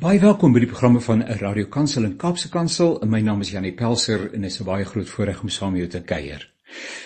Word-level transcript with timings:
Baie 0.00 0.16
welkom 0.16 0.54
by 0.56 0.62
die 0.62 0.70
programme 0.70 1.02
van 1.04 1.20
Radio 1.36 1.66
Kansel 1.68 2.06
en 2.06 2.14
Kaapse 2.16 2.48
Kansel. 2.48 2.94
My 3.04 3.18
naam 3.20 3.42
is 3.44 3.50
Janie 3.52 3.74
Pelser 3.76 4.22
en 4.32 4.40
dit 4.40 4.50
is 4.50 4.60
'n 4.60 4.64
baie 4.64 4.84
groot 4.84 5.08
voorreg 5.08 5.42
om 5.42 5.48
saam 5.48 5.72
met 5.72 5.80
jou 5.80 5.90
te 5.90 6.00
kuier. 6.00 6.48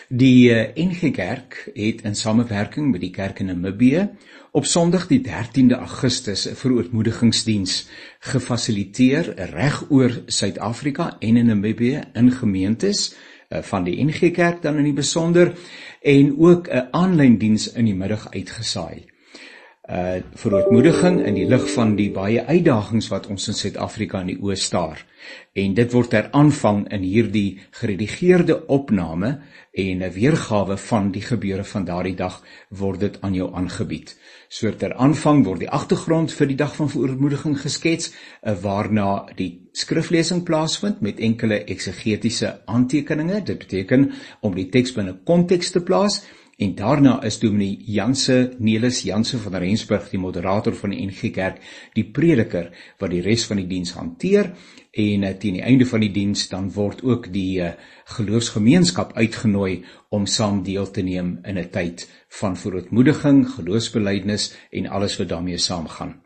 Die 0.08 0.54
eh, 0.54 0.86
NG 0.86 1.10
Kerk 1.10 1.70
het 1.74 2.04
in 2.04 2.14
samewerking 2.14 2.92
met 2.92 3.00
die 3.00 3.10
kerk 3.10 3.40
in 3.40 3.46
Namibië 3.46 4.08
op 4.52 4.64
Sondag 4.64 5.08
die 5.08 5.20
13de 5.20 5.74
Augustus 5.74 6.46
'n 6.46 6.54
verootmoedigingsdiens 6.54 7.88
gefasiliteer 8.20 9.34
reg 9.34 9.90
oor 9.90 10.22
Suid-Afrika 10.26 11.16
en 11.18 11.36
in 11.36 11.46
Namibië 11.46 12.02
in 12.14 12.30
gemeentes 12.30 13.14
uh, 13.48 13.62
van 13.62 13.84
die 13.84 14.04
NG 14.04 14.30
Kerk 14.30 14.62
dan 14.62 14.76
in 14.76 14.84
die 14.84 14.92
besonder 15.02 15.58
en 16.02 16.38
ook 16.38 16.68
'n 16.68 16.88
aanlyn 16.92 17.38
diens 17.38 17.72
in 17.72 17.84
die 17.84 17.94
middag 17.94 18.30
uitgesaai 18.30 19.15
uh 19.86 20.18
verootmoediging 20.34 21.20
in 21.28 21.36
die 21.38 21.46
lig 21.46 21.68
van 21.70 21.92
die 21.94 22.08
baie 22.10 22.42
uitdagings 22.42 23.06
wat 23.12 23.28
ons 23.30 23.46
in 23.52 23.54
Suid-Afrika 23.54 24.20
in 24.24 24.32
die 24.32 24.40
oë 24.42 24.56
staar. 24.58 25.04
En 25.54 25.74
dit 25.78 25.92
word 25.92 26.10
ter 26.10 26.26
aanvang 26.34 26.88
in 26.92 27.04
hierdie 27.06 27.60
geredigeerde 27.78 28.64
opname 28.66 29.38
en 29.72 30.02
'n 30.02 30.12
weergawe 30.12 30.76
van 30.76 31.10
die 31.12 31.22
gebeure 31.22 31.64
van 31.64 31.84
daardie 31.84 32.16
dag 32.16 32.42
word 32.68 33.00
dit 33.00 33.18
aan 33.20 33.34
jou 33.34 33.54
aangebied. 33.54 34.16
So 34.48 34.70
ter 34.70 34.94
aanvang 34.94 35.44
word 35.44 35.60
die 35.60 35.70
agtergrond 35.70 36.32
vir 36.32 36.46
die 36.46 36.56
dag 36.56 36.76
van 36.76 36.90
verootmoediging 36.90 37.60
geskets, 37.60 38.12
uh, 38.42 38.54
waarna 38.62 39.26
die 39.36 39.68
skriflesing 39.72 40.42
plaasvind 40.42 41.00
met 41.00 41.20
enkele 41.20 41.64
eksegetiese 41.64 42.62
aantekeninge. 42.66 43.42
Dit 43.42 43.58
beteken 43.58 44.12
om 44.40 44.54
die 44.54 44.68
teks 44.68 44.92
binne 44.92 45.18
konteks 45.24 45.70
te 45.70 45.80
plaas 45.80 46.24
En 46.56 46.74
daarna 46.74 47.18
is 47.22 47.36
Dominee 47.38 47.82
Janse 47.84 48.54
Nelis 48.58 49.02
Janse 49.04 49.36
van 49.38 49.54
Rensburg 49.60 50.06
die 50.08 50.20
moderator 50.20 50.72
van 50.72 50.94
die 50.94 51.02
NG 51.04 51.28
Kerk, 51.36 51.58
die 51.92 52.06
prediker 52.08 52.70
wat 52.96 53.10
die 53.12 53.20
res 53.20 53.42
van 53.44 53.58
die 53.60 53.66
diens 53.68 53.92
hanteer 53.92 54.54
en 54.96 55.26
uh, 55.28 55.34
teen 55.36 55.58
die 55.58 55.64
einde 55.68 55.84
van 55.84 56.00
die 56.00 56.08
diens 56.14 56.46
dan 56.48 56.70
word 56.72 57.02
ook 57.04 57.28
die 57.34 57.60
uh, 57.60 57.74
geloofsgemeenskap 58.16 59.12
uitgenooi 59.20 59.82
om 60.16 60.24
saam 60.24 60.62
deel 60.64 60.88
te 60.88 61.04
neem 61.04 61.34
in 61.44 61.60
'n 61.60 61.68
tyd 61.74 62.06
van 62.40 62.56
verootmoediging, 62.56 63.42
geloofsbelijdenis 63.58 64.54
en 64.70 64.88
alles 64.88 65.18
wat 65.20 65.28
daarmee 65.28 65.58
saamgaan. 65.58 66.22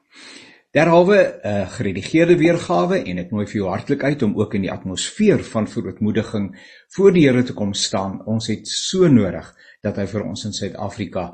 Derhalwe 0.70 1.18
'n 1.42 1.48
uh, 1.48 1.70
geredigeerde 1.74 2.36
weergawe 2.38 3.02
en 3.02 3.18
ek 3.18 3.32
nooi 3.34 3.46
vir 3.46 3.58
jou 3.64 3.68
hartlik 3.68 4.04
uit 4.04 4.22
om 4.22 4.38
ook 4.38 4.54
in 4.54 4.62
die 4.62 4.70
atmosfeer 4.70 5.42
van 5.42 5.66
verootmoediging 5.66 6.54
voor 6.94 7.12
die 7.12 7.26
Here 7.26 7.42
te 7.42 7.52
kom 7.52 7.74
staan. 7.74 8.22
Ons 8.26 8.46
het 8.46 8.68
so 8.68 9.08
nodig 9.08 9.56
dat 9.84 9.96
hy 9.96 10.06
vir 10.06 10.26
ons 10.26 10.44
in 10.44 10.52
Suid-Afrika 10.56 11.30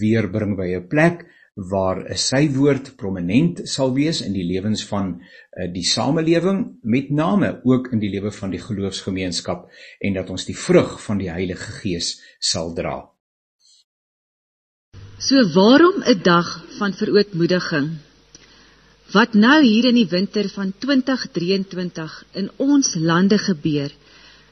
weer 0.00 0.28
bring 0.30 0.56
by 0.56 0.68
'n 0.76 0.88
plek 0.88 1.26
waar 1.70 2.04
sy 2.16 2.48
woord 2.54 2.96
prominent 2.96 3.60
sal 3.68 3.92
wees 3.94 4.20
in 4.24 4.32
die 4.32 4.46
lewens 4.46 4.84
van 4.88 5.16
uh, 5.20 5.66
die 5.72 5.84
samelewing 5.84 6.78
met 6.82 7.10
name 7.10 7.60
ook 7.64 7.90
in 7.92 8.00
die 8.00 8.10
lewe 8.10 8.30
van 8.32 8.50
die 8.50 8.62
geloofsgemeenskap 8.62 9.68
en 10.00 10.14
dat 10.14 10.30
ons 10.30 10.46
die 10.46 10.56
vrug 10.56 11.00
van 11.04 11.18
die 11.18 11.30
Heilige 11.30 11.72
Gees 11.80 12.20
sal 12.38 12.72
dra. 12.74 13.10
So 15.18 15.36
waarom 15.54 16.02
'n 16.06 16.22
dag 16.22 16.48
van 16.78 16.92
verootmoediging? 16.92 17.98
Wat 19.12 19.34
nou 19.34 19.62
hier 19.62 19.84
in 19.88 19.94
die 19.94 20.08
winter 20.08 20.48
van 20.48 20.72
2023 20.78 22.24
in 22.32 22.50
ons 22.56 22.94
lande 22.94 23.38
gebeur, 23.38 23.90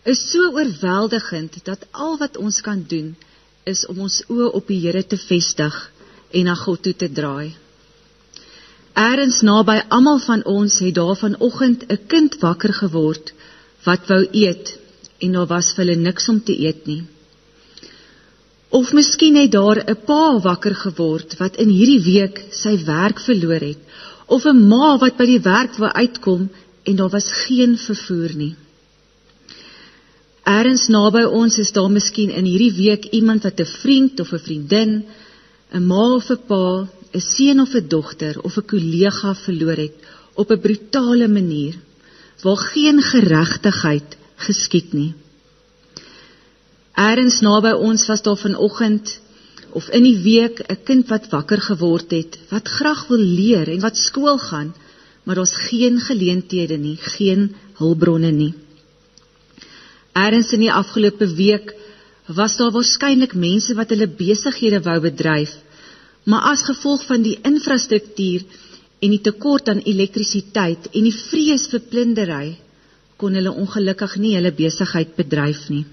is 0.05 0.31
so 0.31 0.51
oorweldigend 0.53 1.65
dat 1.65 1.87
al 1.91 2.19
wat 2.19 2.37
ons 2.37 2.61
kan 2.61 2.85
doen 2.89 3.17
is 3.73 3.87
om 3.91 4.01
ons 4.07 4.23
oë 4.33 4.51
op 4.59 4.69
die 4.71 4.81
Here 4.85 5.03
te 5.03 5.19
vestig 5.29 5.77
en 6.33 6.49
na 6.49 6.55
God 6.55 6.83
toe 6.87 6.95
te 7.03 7.09
draai. 7.21 7.55
Eerens 8.99 9.43
naby 9.47 9.77
almal 9.95 10.19
van 10.25 10.43
ons 10.51 10.79
het 10.83 10.95
daar 10.95 11.17
vanoggend 11.17 11.85
'n 11.87 12.01
kind 12.13 12.41
wakker 12.41 12.73
geword 12.83 13.33
wat 13.85 14.09
wou 14.09 14.23
eet 14.33 14.79
en 15.23 15.33
daar 15.33 15.47
was 15.47 15.73
vir 15.75 15.85
hulle 15.85 15.97
niks 15.97 16.29
om 16.29 16.41
te 16.43 16.57
eet 16.67 16.87
nie. 16.87 17.03
Of 18.71 18.93
miskien 18.93 19.37
het 19.37 19.53
daar 19.53 19.79
'n 19.85 20.01
pa 20.07 20.39
wakker 20.49 20.75
geword 20.75 21.39
wat 21.39 21.57
in 21.57 21.69
hierdie 21.69 22.03
week 22.13 22.45
sy 22.51 22.75
werk 22.85 23.21
verloor 23.21 23.63
het 23.71 23.83
of 24.27 24.45
'n 24.45 24.69
ma 24.69 24.99
wat 24.99 25.17
by 25.17 25.27
die 25.27 25.43
werk 25.43 25.77
wou 25.77 25.93
uitkom 25.93 26.49
en 26.85 26.97
daar 26.97 27.09
was 27.11 27.29
geen 27.47 27.79
vervoer 27.79 28.35
nie. 28.35 28.55
Ergens 30.49 30.87
naby 30.89 31.27
ons 31.29 31.59
is 31.61 31.75
daar 31.77 31.91
miskien 31.93 32.31
in 32.33 32.47
hierdie 32.49 32.73
week 32.73 33.11
iemand 33.19 33.45
wat 33.45 33.61
'n 33.61 33.69
vriend 33.83 34.21
of 34.21 34.31
'n 34.33 34.45
vriendin, 34.47 34.93
'n 35.77 35.87
ma 35.87 36.05
of 36.17 36.31
'n 36.31 36.41
pa, 36.49 36.89
'n 37.13 37.21
seun 37.21 37.61
of 37.61 37.75
'n 37.75 37.89
dogter 37.89 38.41
of 38.41 38.57
'n 38.57 38.65
kollega 38.73 39.35
verloor 39.35 39.77
het 39.77 39.97
op 40.41 40.51
'n 40.51 40.61
brutale 40.61 41.29
manier 41.29 41.75
waar 42.43 42.57
geen 42.57 43.03
geregtigheid 43.03 44.17
geskied 44.37 44.93
nie. 44.93 45.13
Ergens 46.95 47.41
naby 47.41 47.73
ons 47.73 48.07
was 48.07 48.23
daar 48.23 48.41
vanoggend 48.47 49.21
of 49.71 49.89
in 49.89 50.03
die 50.03 50.21
week 50.23 50.65
'n 50.65 50.83
kind 50.85 51.09
wat 51.09 51.29
wakker 51.29 51.61
geword 51.61 52.11
het, 52.11 52.39
wat 52.49 52.69
graag 52.69 53.07
wil 53.09 53.25
leer 53.41 53.69
en 53.69 53.81
wat 53.81 53.97
skool 53.97 54.39
gaan, 54.39 54.75
maar 55.25 55.35
daar's 55.35 55.69
geen 55.69 56.01
geleenthede 56.01 56.77
nie, 56.77 56.97
geen 56.97 57.55
hulpbronne 57.75 58.31
nie. 58.31 58.55
Ergens 60.19 60.53
in 60.57 60.65
die 60.65 60.73
afgelope 60.73 61.29
week 61.39 61.75
was 62.39 62.57
daar 62.61 62.73
waarskynlik 62.75 63.35
mense 63.35 63.75
wat 63.79 63.93
hulle 63.95 64.09
besighede 64.21 64.81
wou 64.87 64.97
bedryf, 65.05 65.53
maar 66.29 66.49
as 66.53 66.65
gevolg 66.69 67.05
van 67.09 67.23
die 67.25 67.37
infrastruktuur 67.51 68.45
en 69.05 69.15
die 69.15 69.23
tekort 69.29 69.69
aan 69.73 69.85
elektrisiteit 69.93 70.91
en 70.93 71.07
die 71.07 71.15
vrees 71.15 71.69
vir 71.73 71.85
plundering 71.93 72.57
kon 73.21 73.37
hulle 73.39 73.53
ongelukkig 73.63 74.17
nie 74.23 74.35
hulle 74.37 74.53
besigheid 74.55 75.15
bedryf 75.19 75.65
nie. 75.73 75.85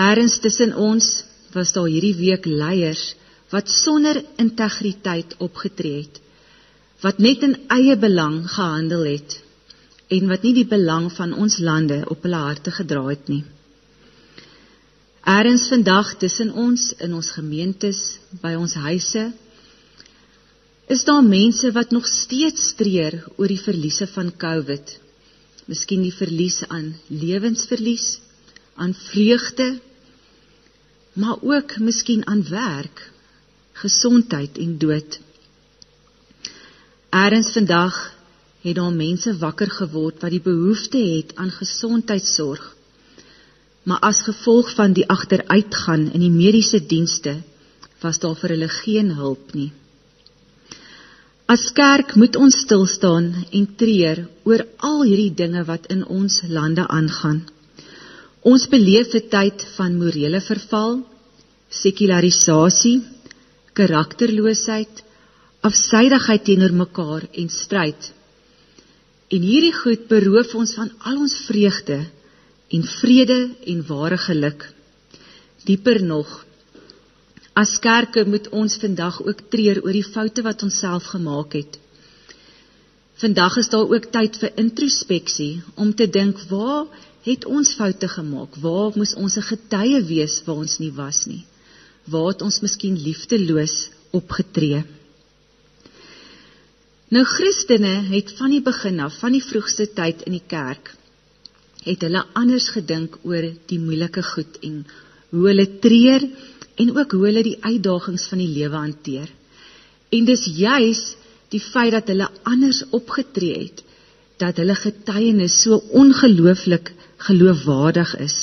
Ergens 0.00 0.38
tussen 0.44 0.74
ons 0.76 1.10
was 1.54 1.72
daar 1.76 1.88
hierdie 1.92 2.16
week 2.18 2.46
leiers 2.46 3.04
wat 3.52 3.70
sonder 3.82 4.20
integriteit 4.38 5.34
opgetree 5.46 6.02
het, 6.04 6.20
wat 7.02 7.18
net 7.18 7.42
in 7.46 7.56
eie 7.74 7.96
belang 7.98 8.42
gehandel 8.48 9.06
het 9.08 9.40
en 10.10 10.26
wat 10.30 10.42
nie 10.42 10.54
die 10.56 10.66
belang 10.66 11.08
van 11.14 11.32
ons 11.38 11.60
lande 11.62 12.02
op 12.10 12.24
hulle 12.26 12.42
harte 12.42 12.72
gedra 12.74 13.04
het 13.12 13.28
nie. 13.30 13.44
Eerens 15.30 15.68
vandag 15.70 16.16
tussen 16.18 16.50
ons 16.52 16.88
in 16.98 17.14
ons 17.14 17.28
gemeentes, 17.36 18.00
by 18.42 18.56
ons 18.58 18.74
huise, 18.74 19.28
is 20.90 21.04
daar 21.06 21.22
mense 21.22 21.70
wat 21.76 21.92
nog 21.94 22.08
steeds 22.08 22.72
treur 22.78 23.20
oor 23.36 23.52
die 23.52 23.60
verliese 23.60 24.08
van 24.10 24.32
COVID. 24.44 24.96
Miskien 25.70 26.02
die 26.02 26.14
verlies 26.14 26.64
aan 26.66 26.94
lewensverlies, 27.06 28.16
aan 28.74 28.96
vreugde, 29.12 29.76
maar 31.14 31.38
ook 31.42 31.76
miskien 31.78 32.26
aan 32.26 32.42
werk, 32.48 33.04
gesondheid 33.78 34.58
en 34.58 34.78
dood. 34.78 35.20
Eerens 37.10 37.52
vandag 37.52 38.00
het 38.60 38.76
daar 38.76 38.92
mense 38.92 39.32
wakker 39.40 39.70
geword 39.72 40.20
wat 40.22 40.34
die 40.34 40.44
behoefte 40.44 41.00
het 41.00 41.32
aan 41.40 41.50
gesondheidsorg. 41.50 42.64
Maar 43.88 44.02
as 44.10 44.20
gevolg 44.26 44.74
van 44.76 44.92
die 44.92 45.06
agteruitgaan 45.08 46.10
in 46.12 46.20
die 46.20 46.34
mediese 46.34 46.80
dienste 46.86 47.38
was 48.02 48.20
daar 48.20 48.36
vir 48.36 48.54
hulle 48.56 48.68
geen 48.68 49.14
hulp 49.16 49.54
nie. 49.56 49.70
As 51.50 51.64
kerk 51.74 52.14
moet 52.20 52.36
ons 52.36 52.60
stil 52.62 52.84
staan 52.86 53.32
en 53.50 53.64
treur 53.80 54.20
oor 54.46 54.66
al 54.90 55.00
hierdie 55.02 55.32
dinge 55.34 55.64
wat 55.66 55.88
in 55.94 56.04
ons 56.06 56.42
lande 56.46 56.84
aangaan. 56.86 57.40
Ons 58.46 58.68
beleef 58.68 59.14
'n 59.14 59.28
tyd 59.28 59.64
van 59.76 59.98
morele 59.98 60.40
verval, 60.40 61.00
sekularisasie, 61.68 63.02
karakterloosheid, 63.72 65.02
afsydigheid 65.60 66.44
teenoor 66.44 66.72
mekaar 66.72 67.26
en 67.32 67.48
stryd 67.48 68.19
En 69.30 69.42
hierdie 69.46 69.74
goed 69.74 70.08
beroof 70.10 70.54
ons 70.58 70.72
van 70.74 70.88
al 71.06 71.20
ons 71.22 71.34
vreugde 71.46 72.00
en 72.74 72.86
vrede 72.98 73.38
en 73.72 73.82
ware 73.86 74.18
geluk. 74.18 74.64
Dieper 75.68 76.02
nog, 76.02 76.32
as 77.54 77.76
kerke 77.84 78.24
moet 78.26 78.48
ons 78.50 78.78
vandag 78.82 79.20
ook 79.22 79.44
treur 79.52 79.82
oor 79.84 79.94
die 79.94 80.06
foute 80.06 80.42
wat 80.46 80.64
ons 80.66 80.80
self 80.82 81.06
gemaak 81.14 81.54
het. 81.60 81.78
Vandag 83.22 83.58
is 83.60 83.68
daar 83.70 83.90
ook 83.94 84.10
tyd 84.14 84.38
vir 84.40 84.56
introspeksie 84.64 85.52
om 85.76 85.94
te 85.94 86.08
dink 86.08 86.40
waar 86.50 86.86
het 87.26 87.44
ons 87.44 87.74
foute 87.76 88.08
gemaak? 88.08 88.56
Waar 88.64 88.96
moes 88.96 89.14
ons 89.14 89.36
'n 89.36 89.48
getuie 89.52 90.00
wees 90.10 90.42
waar 90.46 90.62
ons 90.64 90.78
nie 90.78 90.92
was 90.92 91.26
nie? 91.26 91.44
Waar 92.04 92.32
het 92.32 92.42
ons 92.42 92.60
miskien 92.60 92.96
liefdeloos 92.96 93.90
opgetree? 94.10 94.82
Nou 97.10 97.24
Christene 97.26 98.04
het 98.06 98.28
van 98.38 98.52
die 98.54 98.62
begin 98.62 99.00
af, 99.02 99.16
van 99.18 99.34
die 99.34 99.42
vroegste 99.42 99.88
tyd 99.98 100.20
in 100.28 100.36
die 100.36 100.46
kerk, 100.46 100.92
het 101.82 102.04
hulle 102.06 102.20
anders 102.38 102.68
gedink 102.70 103.16
oor 103.26 103.48
die 103.66 103.78
moeilike 103.82 104.22
goed 104.22 104.60
en 104.62 104.84
hoe 105.32 105.48
hulle 105.48 105.64
treur 105.82 106.22
en 106.78 106.92
ook 106.94 107.16
hoe 107.16 107.24
hulle 107.24 107.42
die 107.42 107.56
uitdagings 107.64 108.28
van 108.30 108.38
die 108.38 108.52
lewe 108.52 108.78
hanteer. 108.78 109.26
En 110.14 110.28
dis 110.28 110.44
juis 110.54 111.00
die 111.50 111.62
feit 111.64 111.96
dat 111.96 112.12
hulle 112.12 112.28
anders 112.46 112.84
opgetree 112.94 113.56
het, 113.58 113.82
dat 114.38 114.60
hulle 114.62 114.76
getuienis 114.78 115.56
so 115.64 115.80
ongelooflik 116.02 116.92
geloofwaardig 117.26 118.12
is 118.22 118.36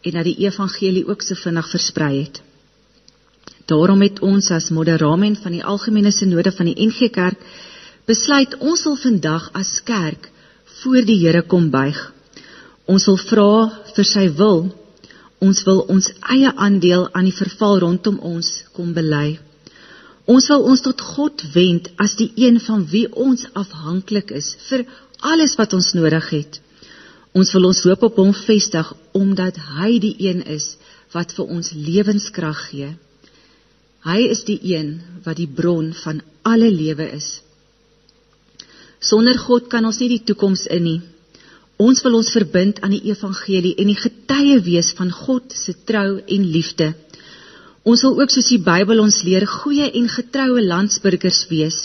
en 0.00 0.16
dat 0.16 0.24
die 0.30 0.38
evangelie 0.46 1.04
ook 1.12 1.22
so 1.22 1.36
vinnig 1.38 1.68
versprei 1.70 2.14
het. 2.22 2.40
Daarom 3.68 4.00
het 4.02 4.24
ons 4.24 4.48
as 4.50 4.72
moderamen 4.72 5.36
van 5.44 5.52
die 5.58 5.62
algemene 5.74 6.10
sinode 6.10 6.54
van 6.56 6.72
die 6.72 6.88
NG 6.88 7.12
Kerk 7.12 7.44
besluit 8.08 8.54
ons 8.60 8.82
wil 8.86 8.96
vandag 8.98 9.48
as 9.58 9.78
kerk 9.86 10.28
voor 10.82 11.04
die 11.06 11.18
Here 11.22 11.42
kom 11.46 11.70
buig. 11.70 11.98
Ons 12.90 13.06
wil 13.06 13.18
vra 13.20 13.52
vir 13.96 14.08
sy 14.08 14.26
wil. 14.38 14.64
Ons 15.42 15.62
wil 15.66 15.84
ons 15.90 16.10
eie 16.34 16.50
aandeel 16.50 17.08
aan 17.12 17.28
die 17.28 17.36
verval 17.36 17.80
rondom 17.84 18.18
ons 18.18 18.50
kom 18.76 18.92
bely. 18.96 19.38
Ons 20.30 20.48
wil 20.50 20.66
ons 20.70 20.82
tot 20.82 21.00
God 21.14 21.42
wend 21.54 21.88
as 22.02 22.14
die 22.18 22.30
een 22.38 22.60
van 22.62 22.84
wie 22.90 23.08
ons 23.10 23.46
afhanklik 23.58 24.30
is 24.30 24.52
vir 24.68 24.84
alles 25.32 25.56
wat 25.58 25.74
ons 25.74 25.92
nodig 25.98 26.28
het. 26.30 26.60
Ons 27.34 27.52
wil 27.56 27.70
ons 27.70 27.82
hoop 27.86 28.02
op 28.10 28.18
hom 28.20 28.34
vestig 28.36 28.92
omdat 29.18 29.58
hy 29.78 29.96
die 30.02 30.14
een 30.28 30.42
is 30.46 30.74
wat 31.14 31.32
vir 31.36 31.50
ons 31.56 31.72
lewenskrag 31.74 32.66
gee. 32.70 32.92
Hy 34.02 34.18
is 34.34 34.42
die 34.46 34.58
een 34.74 34.96
wat 35.24 35.38
die 35.38 35.48
bron 35.48 35.92
van 36.04 36.22
alle 36.42 36.70
lewe 36.70 37.06
is. 37.16 37.40
Sonder 39.02 39.38
God 39.38 39.66
kan 39.70 39.84
ons 39.84 39.98
nie 39.98 40.12
die 40.12 40.24
toekoms 40.28 40.68
in 40.70 40.84
nie. 40.86 41.00
Ons 41.82 42.02
wil 42.04 42.14
ons 42.20 42.30
verbind 42.30 42.78
aan 42.84 42.94
die 42.94 43.10
evangelie 43.10 43.74
en 43.82 43.88
die 43.90 43.98
getuie 43.98 44.60
wees 44.62 44.92
van 44.98 45.10
God 45.10 45.54
se 45.56 45.74
trou 45.88 46.20
en 46.20 46.44
liefde. 46.56 46.92
Ons 47.82 48.04
wil 48.06 48.20
ook 48.20 48.30
soos 48.30 48.50
die 48.52 48.62
Bybel 48.62 49.02
ons 49.02 49.22
leer 49.26 49.46
goeie 49.50 49.88
en 49.98 50.06
getroue 50.08 50.62
landsburgers 50.62 51.46
wees 51.50 51.78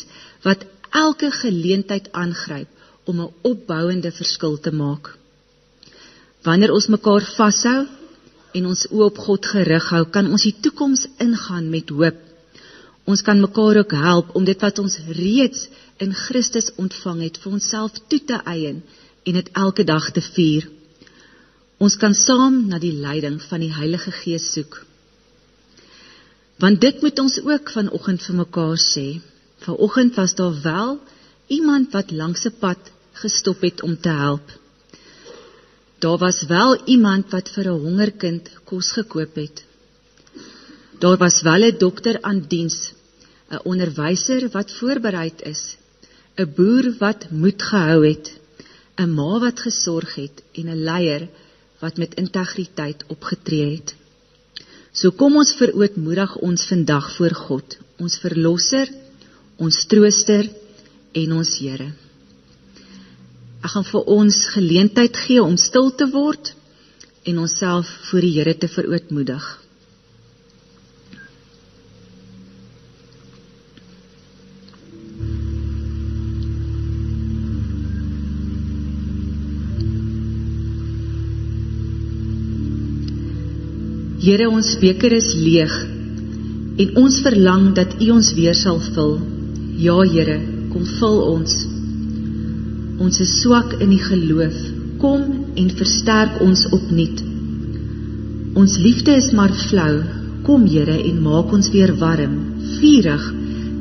wat 0.45 0.67
elke 0.93 1.31
geleentheid 1.33 2.11
aangryp 2.13 2.69
om 3.09 3.21
'n 3.21 3.33
opbouende 3.41 4.11
verskil 4.11 4.59
te 4.59 4.71
maak. 4.71 5.17
Wanneer 6.43 6.71
ons 6.71 6.87
mekaar 6.87 7.25
vashou 7.37 7.87
en 8.53 8.65
ons 8.65 8.87
oë 8.91 9.05
op 9.09 9.17
God 9.17 9.45
gerig 9.45 9.89
hou, 9.89 10.05
kan 10.05 10.29
ons 10.31 10.43
die 10.43 10.55
toekoms 10.61 11.07
ingaan 11.17 11.69
met 11.69 11.89
hoop. 11.89 12.26
Ons 13.07 13.21
kan 13.23 13.39
mekaar 13.39 13.77
ook 13.79 13.93
help 13.95 14.33
om 14.35 14.43
dit 14.43 14.63
wat 14.65 14.79
ons 14.83 14.97
reeds 15.15 15.67
in 16.03 16.13
Christus 16.13 16.73
ontvang 16.75 17.21
het 17.23 17.37
vir 17.39 17.53
onsself 17.55 18.01
toe 18.11 18.19
te 18.31 18.39
eien 18.43 18.81
en 19.23 19.37
dit 19.39 19.51
elke 19.61 19.85
dag 19.87 20.09
te 20.11 20.23
vier. 20.33 20.67
Ons 21.79 21.95
kan 22.01 22.15
saam 22.17 22.65
na 22.67 22.79
die 22.83 22.91
leiding 22.91 23.37
van 23.47 23.63
die 23.63 23.71
Heilige 23.71 24.11
Gees 24.11 24.49
soek. 24.53 24.81
Want 26.59 26.81
dit 26.81 27.01
moet 27.05 27.19
ons 27.23 27.37
ook 27.45 27.71
vanoggend 27.77 28.25
vir 28.27 28.37
mekaar 28.41 28.81
sê. 28.81 29.07
Vanoggend 29.63 30.17
was 30.19 30.35
daar 30.35 30.57
wel 30.63 30.99
iemand 31.59 31.95
wat 31.95 32.11
langs 32.11 32.45
'n 32.45 32.55
pad 32.59 32.91
gestop 33.23 33.61
het 33.61 33.81
om 33.81 33.95
te 33.95 34.09
help. 34.09 34.51
Daar 35.99 36.17
was 36.17 36.43
wel 36.47 36.75
iemand 36.85 37.31
wat 37.31 37.49
vir 37.49 37.71
'n 37.71 37.81
hongerkind 37.85 38.49
kos 38.65 38.91
gekoop 38.91 39.35
het. 39.35 39.63
Daar 40.99 41.17
was 41.17 41.41
wel 41.41 41.61
'n 41.71 41.77
dokter 41.77 42.21
aan 42.21 42.45
diens, 42.47 42.93
'n 43.51 43.63
onderwyser 43.63 44.49
wat 44.55 44.71
voorberei 44.79 45.31
is, 45.53 45.77
'n 46.35 46.51
boer 46.55 46.85
wat 46.99 47.29
moed 47.31 47.61
gehou 47.69 48.01
het, 48.07 48.27
'n 48.97 49.13
ma 49.17 49.39
wat 49.39 49.59
gesorg 49.59 50.15
het 50.15 50.43
en 50.59 50.65
'n 50.69 50.83
leier 50.89 51.27
wat 51.79 51.97
met 51.97 52.15
integriteit 52.15 53.03
opgetree 53.07 53.69
het. 53.75 53.95
So 54.91 55.11
kom 55.11 55.35
ons 55.35 55.53
verootmoedig 55.55 56.35
ons 56.35 56.65
vandag 56.65 57.15
voor 57.15 57.35
God, 57.47 57.77
ons 57.97 58.17
verlosser, 58.17 58.89
ons 59.57 59.85
trooster 59.85 60.49
en 61.11 61.31
ons 61.31 61.57
Here. 61.59 61.91
Ek 63.61 63.69
gaan 63.73 63.85
vir 63.85 64.03
ons 64.19 64.35
geleentheid 64.53 65.17
gee 65.17 65.43
om 65.43 65.57
stil 65.57 65.95
te 65.95 66.09
word 66.09 66.53
en 67.23 67.39
onsself 67.39 67.87
voor 68.09 68.21
die 68.21 68.33
Here 68.39 68.57
te 68.57 68.67
verootmoedig. 68.67 69.66
Here 84.17 84.47
ons 84.49 84.71
beker 84.81 85.13
is 85.13 85.27
leeg 85.37 85.73
en 86.81 86.95
ons 87.01 87.17
verlang 87.21 87.67
dat 87.77 87.91
U 88.01 88.07
ons 88.15 88.29
weer 88.37 88.55
sal 88.57 88.79
vul. 88.95 89.13
Ja 89.77 89.97
Here, 90.09 90.37
kom 90.71 90.87
vul 90.97 91.19
ons. 91.35 91.53
Ons 92.97 93.21
is 93.21 93.35
swak 93.43 93.75
in 93.77 93.93
die 93.93 94.01
geloof. 94.01 94.57
Kom 95.03 95.21
en 95.53 95.69
versterk 95.81 96.41
ons 96.41 96.65
opnuut. 96.73 97.21
Ons 98.57 98.79
liefde 98.81 99.13
is 99.21 99.29
maar 99.37 99.53
flou. 99.67 100.01
Kom 100.49 100.65
Here 100.65 100.97
en 100.97 101.21
maak 101.21 101.53
ons 101.53 101.69
weer 101.75 101.93
warm, 102.01 102.35
vurig 102.81 103.31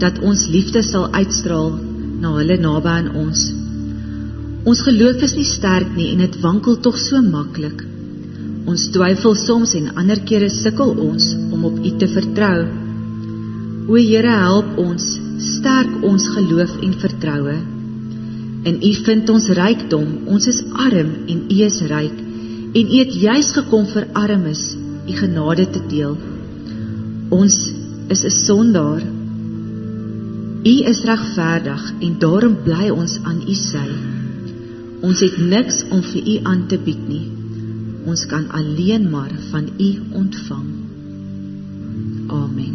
dat 0.04 0.20
ons 0.20 0.44
liefde 0.52 0.84
sal 0.84 1.08
uitstraal 1.16 1.72
na 2.20 2.36
hulle 2.36 2.60
naby 2.60 2.92
aan 2.98 3.12
ons. 3.24 3.48
Ons 4.68 4.84
geloof 4.84 5.24
is 5.24 5.36
nie 5.40 5.48
sterk 5.48 5.96
nie 5.96 6.12
en 6.12 6.26
dit 6.26 6.40
wankel 6.44 6.76
tog 6.84 7.00
so 7.00 7.24
maklik. 7.24 7.86
Ons 8.66 8.88
twyfel 8.90 9.36
soms 9.38 9.76
en 9.78 9.92
ander 10.00 10.18
kere 10.26 10.48
sukkel 10.50 10.96
ons 10.98 11.26
om 11.54 11.66
op 11.68 11.76
U 11.78 11.90
te 12.00 12.08
vertrou. 12.10 12.64
O 13.86 13.94
Here, 13.94 14.32
help 14.42 14.80
ons, 14.82 15.04
sterk 15.54 15.92
ons 16.08 16.24
geloof 16.34 16.72
en 16.82 16.96
vertroue. 17.02 17.54
In 18.66 18.80
U 18.82 18.90
vind 19.06 19.30
ons 19.30 19.46
rykdom. 19.60 20.08
Ons 20.34 20.48
is 20.50 20.58
arm 20.86 21.12
en 21.30 21.44
U 21.46 21.60
is 21.68 21.78
ryk. 21.92 22.16
En 22.74 22.90
U 22.90 22.98
het 22.98 23.14
juis 23.14 23.52
gekom 23.54 23.86
vir 23.92 24.08
armes, 24.18 24.64
U 25.06 25.14
genade 25.20 25.68
te 25.70 25.84
deel. 25.86 26.18
Ons 27.30 27.60
is 28.10 28.24
'n 28.24 28.34
sondaar. 28.34 29.06
U 30.66 30.74
is 30.90 31.04
regverdig 31.06 31.82
en 32.00 32.18
daarom 32.18 32.58
bly 32.66 32.90
ons 32.90 33.18
aan 33.22 33.40
U 33.46 33.54
sy. 33.54 33.88
Ons 35.02 35.20
het 35.20 35.38
niks 35.38 35.84
om 35.90 36.02
vir 36.02 36.22
U 36.34 36.38
aan 36.42 36.66
te 36.66 36.78
bied 36.78 37.08
nie 37.08 37.35
ons 38.06 38.26
kan 38.30 38.48
alleen 38.54 39.10
maar 39.10 39.32
van 39.50 39.68
U 39.78 39.90
ontvang. 40.12 40.66
Amen. 42.26 42.74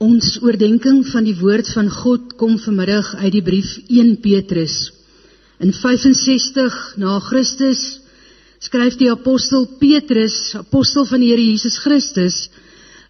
Ons 0.00 0.38
oordeenking 0.40 1.04
van 1.06 1.24
die 1.24 1.36
woord 1.36 1.68
van 1.72 1.90
God 1.92 2.34
kom 2.40 2.56
vanmiddag 2.58 3.14
uit 3.20 3.32
die 3.32 3.44
brief 3.44 3.76
1 3.88 4.16
Petrus. 4.24 4.92
In 5.60 5.72
65 5.76 6.96
na 6.96 7.18
Christus 7.20 7.99
skryf 8.60 8.98
die 9.00 9.10
apostel 9.10 9.66
Petrus, 9.80 10.54
apostel 10.58 11.06
van 11.08 11.22
die 11.22 11.30
Here 11.32 11.42
Jesus 11.42 11.78
Christus, 11.80 12.50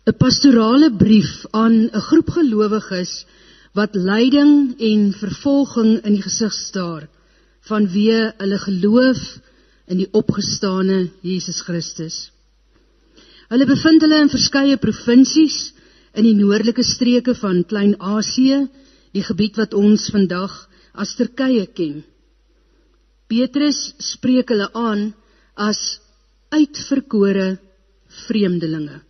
'n 0.07 0.15
pastorale 0.15 0.91
brief 0.91 1.45
aan 1.53 1.91
'n 1.91 2.07
groep 2.09 2.31
gelowiges 2.31 3.27
wat 3.75 3.95
lyding 3.95 4.75
en 4.79 5.13
vervolging 5.13 6.01
in 6.05 6.15
die 6.15 6.23
gesig 6.23 6.53
staar 6.53 7.09
vanweë 7.69 8.33
hulle 8.41 8.59
geloof 8.59 9.21
in 9.91 9.99
die 9.99 10.09
opgestane 10.13 11.11
Jesus 11.23 11.61
Christus. 11.67 12.31
Hulle 13.51 13.67
bevind 13.67 14.03
hulle 14.03 14.21
in 14.23 14.33
verskeie 14.33 14.79
provinsies 14.79 15.73
in 16.15 16.25
die 16.25 16.37
noordelike 16.39 16.83
streke 16.87 17.35
van 17.35 17.65
Klein-Asië, 17.65 18.67
die 19.13 19.25
gebied 19.27 19.59
wat 19.59 19.75
ons 19.75 20.09
vandag 20.15 20.55
as 20.95 21.17
Turkye 21.19 21.67
ken. 21.75 22.03
Petrus 23.31 23.93
spreek 23.99 24.51
hulle 24.51 24.71
aan 24.75 25.11
as 25.61 25.81
uitverkore 26.51 27.59
vreemdelinge. 28.27 29.01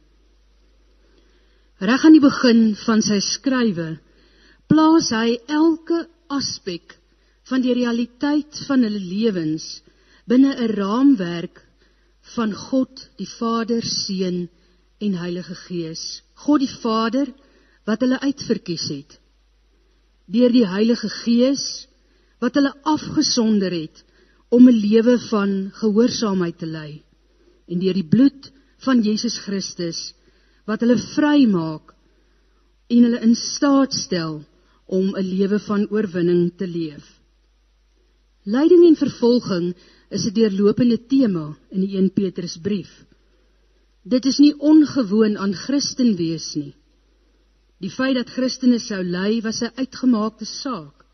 Reg 1.80 2.04
aan 2.04 2.16
die 2.16 2.24
begin 2.24 2.62
van 2.82 3.00
sy 3.04 3.20
skrywe 3.24 3.90
plaas 4.70 5.08
hy 5.16 5.38
elke 5.48 6.02
aspek 6.30 6.96
van 7.50 7.64
die 7.64 7.74
realiteit 7.74 8.58
van 8.68 8.84
hulle 8.86 9.00
lewens 9.00 9.80
binne 10.28 10.52
'n 10.54 10.74
raamwerk 10.76 11.62
van 12.34 12.52
God 12.52 13.08
die 13.16 13.30
Vader, 13.38 13.82
Seun 13.82 14.48
en 15.00 15.14
Heilige 15.22 15.54
Gees. 15.54 16.22
God 16.34 16.60
die 16.60 16.74
Vader 16.82 17.32
wat 17.86 18.04
hulle 18.04 18.20
uitverkies 18.20 18.86
het 18.92 19.18
deur 20.30 20.52
die 20.54 20.66
Heilige 20.68 21.08
Gees 21.10 21.64
wat 22.42 22.54
hulle 22.54 22.70
afgesonder 22.86 23.74
het 23.74 24.04
om 24.50 24.68
'n 24.68 24.80
lewe 24.86 25.18
van 25.30 25.50
gehoorsaamheid 25.80 26.58
te 26.58 26.66
lei 26.66 27.02
en 27.70 27.78
deur 27.78 27.94
die 27.94 28.08
bloed 28.14 28.50
van 28.84 29.02
Jesus 29.02 29.38
Christus 29.38 30.14
wat 30.66 30.82
hulle 30.82 30.98
vrymaak 31.14 31.94
en 32.90 33.06
hulle 33.06 33.22
in 33.26 33.34
staat 33.38 33.94
stel 33.94 34.42
om 34.86 35.14
'n 35.14 35.26
lewe 35.36 35.58
van 35.58 35.86
oorwinning 35.90 36.50
te 36.56 36.66
leef. 36.66 37.06
Lyding 38.44 38.86
en 38.86 38.96
vervolging 38.96 39.74
is 40.10 40.26
'n 40.26 40.34
deurlopende 40.34 40.98
tema 41.06 41.56
in 41.70 41.80
die 41.80 41.96
1 41.96 42.10
Petrusbrief. 42.10 42.90
Dit 44.02 44.24
is 44.24 44.38
nie 44.38 44.54
ongewoon 44.58 45.38
aan 45.38 45.54
Christen 45.54 46.16
wees 46.16 46.54
nie. 46.54 46.74
Die 47.78 47.90
feit 47.90 48.14
dat 48.14 48.30
Christene 48.30 48.78
sou 48.78 49.02
ly 49.02 49.40
was 49.40 49.62
'n 49.62 49.72
uitgemaakte 49.76 50.44
saak. 50.44 51.04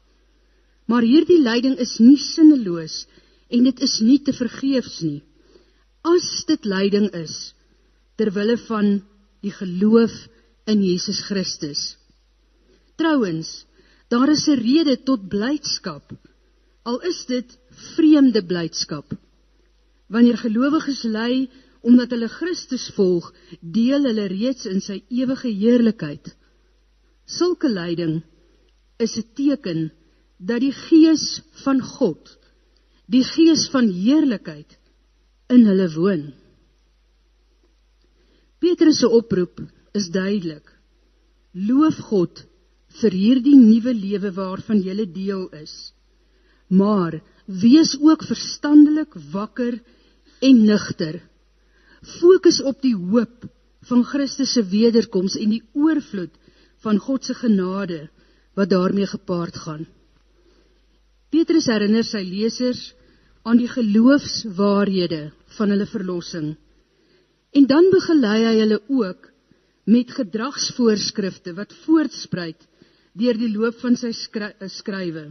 Maar 0.87 1.03
hierdie 1.03 1.43
lyding 1.43 1.79
is 1.79 1.99
nie 1.99 2.17
sinneloos 2.17 3.07
en 3.49 3.69
dit 3.69 3.83
is 3.87 3.99
nie 4.01 4.19
te 4.23 4.33
vergeefs 4.33 5.01
nie. 5.07 5.21
As 6.07 6.45
dit 6.49 6.65
lyding 6.65 7.11
is 7.15 7.55
ter 8.17 8.33
wille 8.33 8.57
van 8.67 9.01
die 9.45 9.53
geloof 9.53 10.15
in 10.67 10.83
Jesus 10.83 11.21
Christus. 11.29 11.97
Trouwens, 12.97 13.67
daar 14.09 14.31
is 14.31 14.47
'n 14.49 14.61
rede 14.63 14.97
tot 15.03 15.29
blydskap. 15.29 16.13
Al 16.83 17.01
is 17.03 17.27
dit 17.27 17.59
vreemde 17.95 18.43
blydskap. 18.43 19.07
Wanneer 20.09 20.39
gelowiges 20.39 21.03
ly 21.03 21.49
omdat 21.83 22.11
hulle 22.11 22.29
Christus 22.29 22.91
volg, 22.97 23.35
deel 23.61 24.03
hulle 24.09 24.27
reeds 24.27 24.67
in 24.67 24.81
sy 24.81 25.03
ewige 25.09 25.49
heerlikheid. 25.49 26.35
Sulke 27.27 27.69
lyding 27.69 28.23
is 28.99 29.17
'n 29.17 29.29
teken 29.35 29.93
dat 30.39 30.61
die 30.61 30.73
gees 30.73 31.43
van 31.65 31.81
God, 31.81 32.39
die 33.07 33.23
gees 33.25 33.69
van 33.71 33.89
heerlikheid 33.93 34.77
in 35.53 35.67
hulle 35.69 35.87
woon. 35.95 36.25
Petrus 38.59 38.99
se 39.03 39.09
oproep 39.09 39.61
is 39.95 40.09
duidelik. 40.11 40.67
Loof 41.55 41.99
God 42.11 42.43
vir 43.01 43.15
hierdie 43.15 43.57
nuwe 43.57 43.93
lewe 43.95 44.33
waarvan 44.35 44.81
jy 44.83 45.07
deel 45.13 45.47
is. 45.55 45.93
Maar 46.69 47.21
wees 47.47 47.95
ook 48.01 48.25
verstandelik, 48.27 49.15
wakker 49.33 49.79
en 50.43 50.65
nugter. 50.65 51.21
Fokus 52.21 52.61
op 52.63 52.83
die 52.83 52.97
hoop 52.97 53.47
van 53.87 54.03
Christus 54.05 54.53
se 54.57 54.65
wederkoms 54.67 55.37
en 55.39 55.53
die 55.55 55.63
oorvloed 55.75 56.35
van 56.83 56.99
God 56.99 57.25
se 57.25 57.35
genade 57.35 58.09
wat 58.55 58.71
daarmee 58.71 59.07
gepaard 59.07 59.57
gaan. 59.57 59.87
Petrus 61.35 61.67
herinner 61.71 62.05
sy 62.07 62.23
lesers 62.23 62.93
aan 63.47 63.59
die 63.61 63.71
geloofswaarhede 63.71 65.31
van 65.57 65.73
hulle 65.73 65.87
verlossing. 65.91 66.55
En 67.57 67.67
dan 67.71 67.91
begelei 67.93 68.39
hy 68.45 68.55
hulle 68.61 68.81
ook 68.93 69.29
met 69.87 70.11
gedragsvoorskrifte 70.11 71.55
wat 71.59 71.75
voortspruit 71.85 72.67
deur 73.17 73.39
die 73.39 73.53
loop 73.53 73.79
van 73.81 73.97
sy 73.97 74.11
eh, 74.13 74.71
skrywe. 74.71 75.27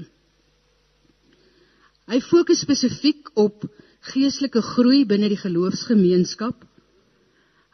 Hy 2.06 2.20
fokus 2.22 2.62
spesifiek 2.64 3.32
op 3.42 3.66
geestelike 4.12 4.62
groei 4.62 5.04
binne 5.10 5.30
die 5.32 5.42
geloofsgemeenskap. 5.42 6.58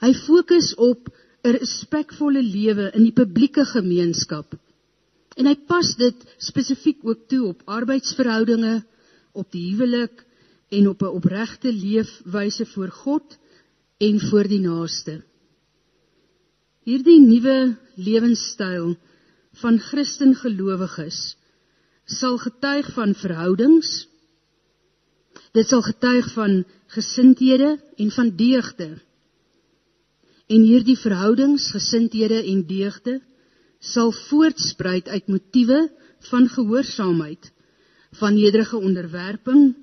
Hy 0.01 0.11
fokus 0.25 0.73
op 0.77 1.09
'n 1.43 1.57
respekvolle 1.57 2.41
lewe 2.41 2.91
in 2.95 3.03
die 3.03 3.15
publieke 3.17 3.65
gemeenskap. 3.65 4.55
En 5.39 5.47
hy 5.47 5.55
pas 5.67 5.93
dit 5.99 6.23
spesifiek 6.43 7.05
ook 7.07 7.27
toe 7.31 7.45
op 7.53 7.61
arbeidsverhoudinge, 7.65 8.81
op 9.31 9.51
die 9.51 9.69
huwelik 9.71 10.25
en 10.71 10.87
op 10.87 11.01
'n 11.01 11.15
opregte 11.19 11.71
leefwyse 11.73 12.65
voor 12.65 12.91
God 12.91 13.37
en 13.97 14.19
voor 14.19 14.47
die 14.47 14.59
naaste. 14.59 15.21
Hierdie 16.83 17.19
nuwe 17.19 17.77
lewenstyl 17.95 18.95
van 19.61 19.79
Christen 19.79 20.35
gelowiges 20.35 21.37
sal 22.05 22.37
getuig 22.37 22.93
van 22.93 23.13
verhoudings. 23.15 24.07
Dit 25.51 25.67
sal 25.67 25.81
getuig 25.81 26.33
van 26.33 26.63
gesindhede 26.87 27.79
en 27.95 28.11
van 28.11 28.35
deugde. 28.35 29.01
En 30.47 30.61
hierdie 30.61 30.97
verhoudings, 30.97 31.71
gesindhede 31.71 32.43
en 32.43 32.65
deugde 32.67 33.21
sal 33.81 34.11
voortspruit 34.29 35.07
uit 35.09 35.27
motiewe 35.27 35.89
van 36.29 36.47
gehoorsaamheid, 36.47 37.51
van 38.19 38.35
nederige 38.37 38.77
onderwerping 38.77 39.75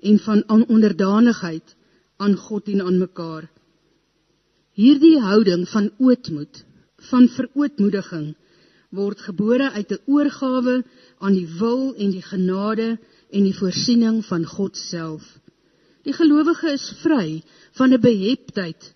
en 0.00 0.18
van 0.18 0.44
onderdanigheid 0.68 1.76
aan 2.16 2.36
God 2.36 2.68
en 2.68 2.82
aan 2.82 2.98
mekaar. 2.98 3.48
Hierdie 4.78 5.18
houding 5.20 5.68
van 5.68 5.90
ootmoed, 5.98 6.64
van 7.10 7.28
verootmoediging 7.28 8.34
word 8.94 9.20
gebore 9.20 9.70
uit 9.70 9.90
'n 9.92 10.02
oorgawe 10.06 10.84
aan 11.18 11.32
die 11.32 11.48
wil 11.58 11.94
en 11.94 12.10
die 12.10 12.22
genade 12.22 12.98
en 13.30 13.42
die 13.44 13.56
voorsiening 13.56 14.24
van 14.24 14.44
God 14.44 14.76
self. 14.76 15.24
Die 16.02 16.12
gelowige 16.12 16.72
is 16.72 16.92
vry 17.02 17.42
van 17.72 17.92
'n 17.92 18.00
beheptheid 18.00 18.94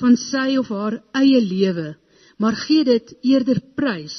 van 0.00 0.16
sy 0.16 0.56
of 0.58 0.68
haar 0.68 1.02
eie 1.12 1.40
lewe, 1.40 1.96
maar 2.40 2.56
gee 2.56 2.84
dit 2.88 3.12
eerder 3.20 3.60
prys 3.76 4.16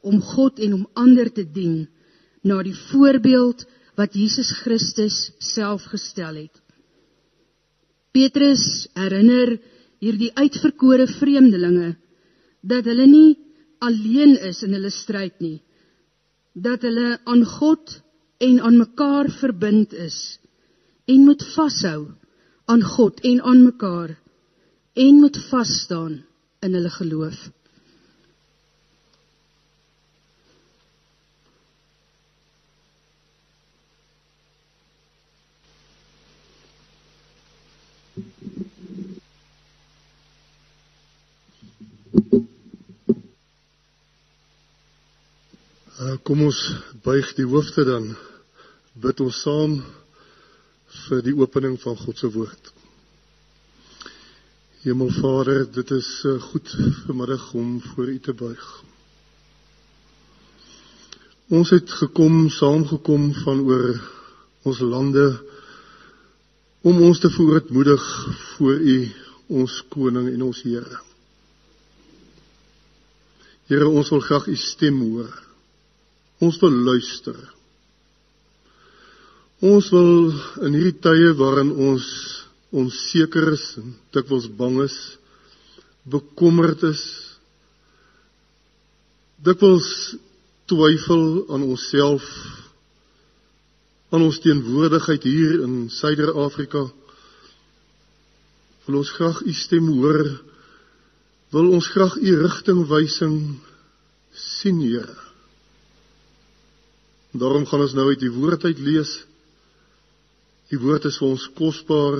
om 0.00 0.20
God 0.24 0.60
en 0.64 0.74
om 0.78 0.88
ander 0.96 1.28
te 1.32 1.44
dien 1.44 1.84
na 2.42 2.62
die 2.64 2.76
voorbeeld 2.88 3.66
wat 4.00 4.16
Jesus 4.16 4.52
Christus 4.62 5.16
self 5.52 5.84
gestel 5.92 6.38
het. 6.46 6.54
Petrus 8.16 8.88
herinner 8.96 9.58
hierdie 10.00 10.32
uitverkore 10.34 11.06
vreemdelinge 11.18 11.92
dat 12.64 12.88
hulle 12.88 13.06
nie 13.06 13.36
alleen 13.84 14.38
is 14.48 14.62
in 14.64 14.72
hulle 14.76 14.92
stryd 14.92 15.36
nie 15.44 15.58
dat 16.54 16.82
hulle 16.84 17.18
aan 17.24 17.44
God 17.44 17.92
en 18.40 18.56
aan 18.60 18.78
mekaar 18.80 19.30
verbind 19.40 19.92
is 19.92 20.16
en 21.06 21.28
moet 21.28 21.44
vashou 21.54 22.08
aan 22.72 22.82
God 22.96 23.20
en 23.20 23.40
aan 23.52 23.62
mekaar 23.64 24.16
en 25.04 25.20
moet 25.20 25.38
vas 25.50 25.70
staan 25.84 26.20
in 26.66 26.74
hulle 26.76 26.90
geloof 26.90 27.48
Uh, 46.00 46.16
kom 46.24 46.40
ons 46.46 46.58
buig 47.04 47.34
die 47.36 47.44
hoofde 47.44 47.82
dan 47.84 48.06
bid 49.04 49.20
ons 49.20 49.40
saam 49.44 49.74
vir 51.04 51.20
die 51.26 51.34
opening 51.36 51.74
van 51.82 51.98
God 52.00 52.22
se 52.22 52.30
woord. 52.32 52.70
Hemelvader, 54.80 55.66
dit 55.72 55.90
is 55.92 56.06
uh, 56.24 56.38
goed 56.40 56.70
vanmiddag 57.04 57.52
om 57.52 57.82
voor 57.82 58.06
U 58.08 58.14
te 58.18 58.32
buig. 58.32 58.68
Ons 61.52 61.72
het 61.74 61.92
gekom, 61.98 62.48
saamgekom 62.48 63.26
van 63.42 63.60
oor 63.68 63.84
ons 64.64 64.80
lande 64.80 65.26
om 66.80 67.02
ons 67.04 67.20
te 67.20 67.28
voorootmoedig 67.36 68.08
voor 68.54 68.80
U, 68.80 68.96
ons 69.60 69.76
koning 69.92 70.32
en 70.32 70.48
ons 70.48 70.64
Here. 70.64 71.04
Here, 73.68 73.84
ons 73.84 74.16
wil 74.16 74.24
graag 74.30 74.48
U 74.48 74.56
stem 74.56 75.04
hoor. 75.10 75.30
Ons 76.40 76.56
wil 76.64 76.84
luister. 76.88 77.36
Ons 79.60 79.92
wil 79.92 80.30
in 80.64 80.72
hierdie 80.72 81.00
tye 81.04 81.34
waarin 81.36 81.76
ons 81.92 82.14
onseker 82.70 83.52
is 83.54 83.64
dikwels 84.14 84.48
bang 84.58 84.78
is, 84.84 84.96
bekommerd 86.10 86.82
is, 86.88 87.02
dikwels 89.42 89.88
twyfel 90.70 91.24
aan 91.50 91.66
onsself, 91.66 92.26
aan 94.10 94.26
ons 94.26 94.40
teenwoordigheid 94.42 95.26
hier 95.26 95.62
in 95.64 95.88
Suider-Afrika, 95.94 96.84
wil 98.86 99.00
ons 99.02 99.10
graag 99.16 99.42
u 99.46 99.54
stem 99.54 99.90
hoor, 99.94 100.22
wil 101.54 101.72
ons 101.74 101.90
graag 101.94 102.16
u 102.18 102.36
rigtingwysing 102.42 103.36
sien, 104.34 104.80
Here. 104.82 105.30
Daarom 107.30 107.66
gaan 107.66 107.84
ons 107.84 107.94
nou 107.94 108.08
uit 108.10 108.22
die 108.22 108.32
woord 108.34 108.64
uit 108.66 108.78
lees. 108.82 109.12
Die 110.70 110.78
woord 110.82 111.06
is 111.06 111.18
vir 111.20 111.28
ons 111.28 111.46
kosbaar. 111.54 112.18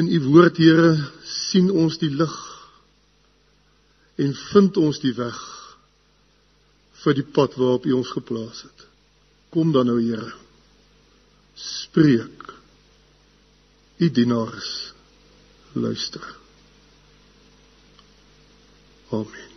In 0.00 0.08
u 0.08 0.20
woord, 0.30 0.56
Here, 0.56 0.92
sien 1.28 1.68
ons 1.70 1.98
die 2.00 2.10
lig 2.14 2.36
en 4.20 4.32
vind 4.36 4.78
ons 4.80 5.00
die 5.02 5.12
weg 5.16 5.40
vir 7.02 7.16
die 7.18 7.26
pad 7.36 7.56
waarop 7.60 7.88
u 7.88 7.92
ons 7.98 8.12
geplaas 8.16 8.62
het. 8.64 8.86
Kom 9.52 9.74
dan 9.76 9.90
nou, 9.90 9.98
Here. 10.00 10.32
Spreek. 11.60 12.48
U 14.00 14.08
dienaars 14.08 14.72
luister. 15.76 16.24
Amen. 19.12 19.48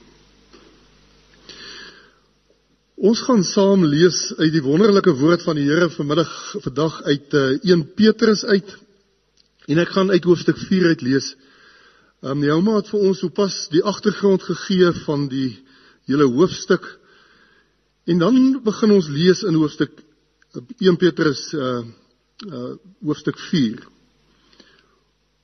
Ons 3.04 3.20
gaan 3.28 3.44
saam 3.44 3.84
lees 3.88 4.18
uit 4.38 4.52
die 4.54 4.64
wonderlike 4.64 5.12
woord 5.20 5.44
van 5.44 5.60
die 5.60 5.66
Here 5.68 5.90
vanmiddag 5.92 6.32
vandag 6.64 7.02
uit 7.04 7.36
uh, 7.36 7.48
eh, 7.56 7.76
1 7.76 7.88
Petrus 7.96 8.44
uit. 8.46 8.76
En 9.66 9.80
ek 9.80 9.94
gaan 9.96 10.12
uit 10.12 10.24
hoofstuk 10.24 10.58
4 10.58 10.88
uit 10.92 11.02
lees. 11.02 11.36
Ehm 12.24 12.38
um, 12.38 12.44
Jouma 12.44 12.76
het 12.80 12.90
vir 12.92 13.06
ons 13.10 13.20
sopas 13.20 13.56
die 13.72 13.84
agtergrond 13.84 14.44
gegee 14.44 14.92
van 15.06 15.28
die 15.32 15.64
hele 16.08 16.28
hoofstuk. 16.28 16.86
En 18.04 18.20
dan 18.20 18.60
begin 18.64 18.92
ons 18.92 19.08
lees 19.08 19.44
in 19.48 19.56
hoofstuk 19.56 20.04
1 20.80 20.98
Petrus 20.98 21.54
uh 21.54 21.82
uh 22.48 22.76
hoofstuk 23.02 23.40
4. 23.40 23.88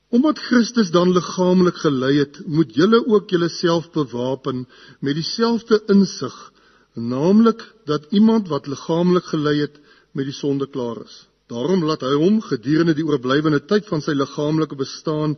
Omdat 0.09 0.39
Christus 0.39 0.91
dan 0.91 1.13
liggaamlik 1.13 1.77
gelei 1.77 2.17
het, 2.17 2.41
moet 2.45 2.75
julle 2.75 3.05
ook 3.05 3.29
julleself 3.29 3.91
bewapen 3.91 4.67
met 4.99 5.15
dieselfde 5.15 5.83
insig 5.87 6.51
naamlik 6.93 7.63
dat 7.85 8.07
iemand 8.09 8.47
wat 8.47 8.67
liggaamlik 8.67 9.23
gelei 9.23 9.59
het 9.59 9.79
met 10.11 10.25
die 10.25 10.33
sonde 10.33 10.67
klaar 10.67 11.03
is. 11.05 11.28
Daarom 11.49 11.81
laat 11.85 12.03
hy 12.05 12.13
hom 12.21 12.41
gedurende 12.45 12.93
die 12.97 13.05
oorblywende 13.07 13.63
tyd 13.65 13.87
van 13.89 14.03
sy 14.05 14.13
liggaamlike 14.13 14.77
bestaan 14.77 15.33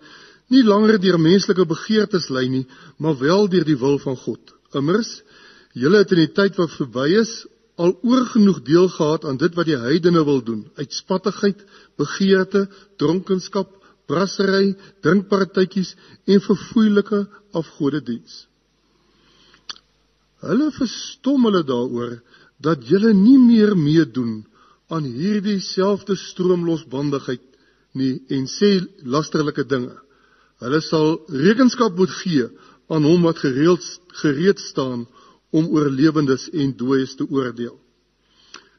nie 0.52 0.64
langer 0.68 1.00
deur 1.00 1.18
menslike 1.22 1.64
begeertes 1.68 2.28
lei 2.36 2.50
nie, 2.52 2.66
maar 3.00 3.16
wel 3.20 3.48
deur 3.52 3.64
die 3.68 3.80
wil 3.80 3.96
van 4.04 4.18
God. 4.20 4.52
Immers, 4.76 5.22
julle 5.74 6.02
het 6.04 6.12
in 6.12 6.26
die 6.26 6.34
tyd 6.36 6.60
wat 6.60 6.76
verby 6.76 7.08
is 7.22 7.32
al 7.80 7.96
oorgenoeg 8.04 8.60
deel 8.68 8.90
gehad 8.92 9.26
aan 9.26 9.40
dit 9.40 9.56
wat 9.56 9.70
die 9.70 9.80
heidene 9.80 10.26
wil 10.28 10.42
doen, 10.44 10.66
uitspattigheid, 10.76 11.64
begeerte, 11.98 12.66
dronkenskap, 13.00 13.72
brassery, 14.12 14.76
drinkpartytjies 15.06 15.96
en 16.28 16.44
verfoeilike 16.44 17.24
afgodediens. 17.56 18.46
Hulle 20.44 20.72
verstom 20.76 21.48
hulle 21.48 21.64
daaroor 21.64 22.18
dat 22.62 22.84
julle 22.90 23.14
nie 23.16 23.40
meer 23.40 23.78
meedoen 23.78 24.42
aan 24.92 25.08
hierdie 25.08 25.60
selfde 25.64 26.18
stroomlosbandigheid 26.20 27.44
nie 27.98 28.14
en 28.36 28.48
sê 28.52 28.72
lasterlike 29.04 29.64
dinge. 29.68 29.96
Hulle 30.62 30.82
sal 30.86 31.16
rekenskap 31.32 31.96
moet 31.98 32.12
gee 32.22 32.48
aan 32.92 33.08
hom 33.08 33.24
wat 33.28 33.40
gereeld 33.44 33.86
gereed 34.22 34.60
staan 34.60 35.08
om 35.52 35.72
oorlewendes 35.72 36.50
en 36.52 36.76
dooies 36.78 37.16
te 37.16 37.28
oordeel. 37.28 37.78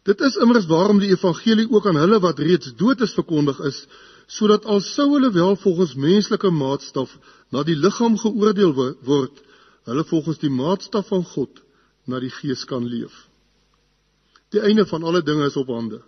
Dit 0.09 0.21
is 0.21 0.37
immers 0.43 0.67
waarom 0.67 0.99
die 0.99 1.13
evangelie 1.15 1.69
ook 1.71 1.87
aan 1.87 2.01
hulle 2.01 2.19
wat 2.21 2.41
reeds 2.43 2.73
dood 2.77 3.01
is 3.07 3.15
verkondig 3.15 3.59
is, 3.69 3.85
sodat 4.27 4.65
al 4.65 4.81
sou 4.83 5.13
hulle 5.15 5.31
wel 5.33 5.57
volgens 5.65 5.95
menslike 5.95 6.51
maatstaf 6.51 7.13
na 7.53 7.63
die 7.63 7.77
liggaam 7.77 8.17
geoordeel 8.19 8.73
word, 9.07 9.43
hulle 9.87 10.05
volgens 10.09 10.41
die 10.43 10.51
maatstaf 10.51 11.09
van 11.13 11.25
God 11.35 11.63
na 12.07 12.19
die 12.21 12.33
gees 12.41 12.65
kan 12.69 12.85
leef. 12.87 13.15
Die 14.53 14.61
einde 14.61 14.87
van 14.87 15.03
alle 15.03 15.23
dinge 15.23 15.47
is 15.49 15.57
op 15.57 15.71
hande. 15.73 16.03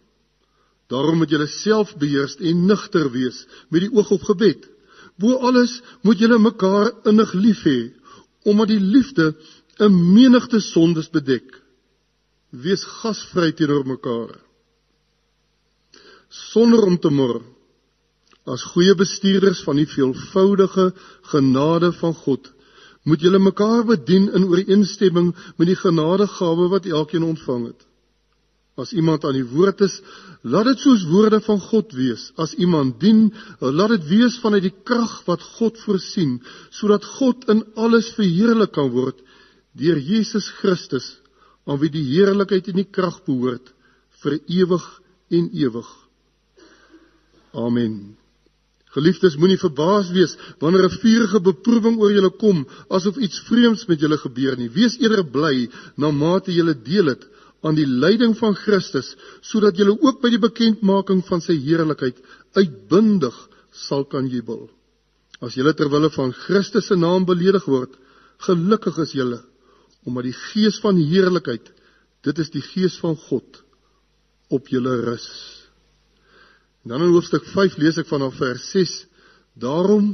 Daarom 0.93 1.19
moet 1.19 1.33
julle 1.33 1.49
self 1.49 1.95
beheers 1.97 2.37
en 2.37 2.67
nugter 2.69 3.09
wees 3.11 3.45
met 3.73 3.87
die 3.87 3.93
oog 3.93 4.11
op 4.11 4.25
gebed. 4.29 4.67
Bo 5.17 5.39
alles 5.49 5.79
moet 6.03 6.21
julle 6.21 6.39
mekaar 6.39 6.91
innig 7.09 7.33
lief 7.33 7.63
hê, 7.65 7.79
omdat 8.45 8.69
die 8.69 8.81
liefde 8.81 9.35
'n 9.81 9.95
menigte 10.15 10.61
sondes 10.61 11.09
bedek. 11.11 11.63
Wees 12.51 12.85
gasvry 12.85 13.53
teenoor 13.53 13.87
mekaar. 13.87 14.39
Sonder 16.29 16.83
om 16.83 16.99
te 16.99 17.11
mor 17.11 17.43
as 18.45 18.63
goeie 18.75 18.95
bestuurders 18.95 19.63
van 19.65 19.77
die 19.77 19.89
veelvoudige 19.89 20.93
genade 21.33 21.93
van 21.93 22.15
God 22.15 22.53
moet 23.05 23.21
julle 23.21 23.39
mekaar 23.39 23.85
bedien 23.85 24.31
in 24.33 24.45
ooreenstemming 24.45 25.35
met 25.57 25.67
die 25.67 25.77
genadegawe 25.77 26.69
wat 26.69 26.87
elkeen 26.87 27.23
ontvang 27.23 27.67
het. 27.67 27.81
As 28.75 28.91
iemand 28.93 29.25
aan 29.25 29.37
die 29.37 29.47
woord 29.47 29.85
is, 29.87 30.01
laat 30.43 30.67
dit 30.67 30.81
soos 30.83 31.05
woorde 31.07 31.39
van 31.47 31.61
God 31.63 31.93
wees. 31.95 32.27
As 32.43 32.57
iemand 32.59 32.99
dien, 33.01 33.29
laat 33.61 33.95
dit 33.95 34.09
wees 34.11 34.41
vanuit 34.43 34.67
die 34.67 34.75
krag 34.87 35.21
wat 35.29 35.45
God 35.59 35.79
voorsien, 35.85 36.41
sodat 36.75 37.07
God 37.21 37.47
in 37.53 37.63
alles 37.79 38.11
verheerlik 38.19 38.75
kan 38.75 38.91
word 38.95 39.21
deur 39.75 39.99
Jesus 39.99 40.47
Christus, 40.61 41.07
aan 41.67 41.81
wie 41.83 41.91
die 41.91 42.05
heerlikheid 42.13 42.69
en 42.71 42.83
die 42.83 42.91
krag 42.91 43.17
behoort 43.27 43.73
vir 44.23 44.37
ewig 44.47 44.85
en 45.35 45.49
ewig. 45.55 45.89
Amen. 47.55 48.15
Geliefdes, 48.95 49.35
moenie 49.39 49.59
verbaas 49.59 50.13
wees 50.15 50.37
wanneer 50.63 50.87
'n 50.87 50.99
vuurige 51.03 51.41
beproewing 51.43 51.97
oor 51.99 52.13
julle 52.15 52.31
kom 52.31 52.67
asof 52.89 53.17
iets 53.19 53.41
vreemds 53.49 53.87
met 53.87 54.01
julle 54.01 54.19
gebeur 54.19 54.57
nie. 54.57 54.71
Wees 54.71 54.99
eerder 54.99 55.25
bly 55.27 55.69
na 55.97 56.11
mate 56.11 56.53
julle 56.53 56.75
deel 56.75 57.11
het 57.15 57.25
aan 57.65 57.77
die 57.79 57.89
lyding 57.89 58.35
van 58.37 58.57
Christus, 58.59 59.15
sodat 59.41 59.79
julle 59.81 59.97
ook 59.97 60.21
by 60.23 60.31
die 60.35 60.43
bekendmaking 60.43 61.23
van 61.29 61.41
sy 61.41 61.57
heerlikheid 61.65 62.21
uitbundig 62.59 63.37
sal 63.87 64.05
kan 64.11 64.29
jubel. 64.29 64.67
As 65.41 65.57
julle 65.57 65.73
ter 65.77 65.91
wille 65.93 66.11
van 66.13 66.33
Christus 66.45 66.91
se 66.91 66.97
naam 66.97 67.25
beledig 67.29 67.65
word, 67.69 67.97
gelukkig 68.45 69.01
is 69.07 69.17
julle 69.17 69.41
omdat 70.05 70.27
die 70.29 70.37
gees 70.37 70.77
van 70.85 70.99
heerlikheid, 71.01 71.71
dit 72.29 72.41
is 72.43 72.51
die 72.53 72.61
gees 72.61 72.99
van 73.01 73.15
God 73.17 73.63
op 74.53 74.67
julle 74.69 74.99
rus. 75.01 75.29
En 76.85 76.93
dan 76.93 77.07
in 77.07 77.15
hoofstuk 77.15 77.47
5 77.55 77.79
lees 77.81 77.97
ek 78.03 78.11
vanaf 78.11 78.37
vers 78.37 78.67
6: 78.77 78.93
Daarom 79.57 80.11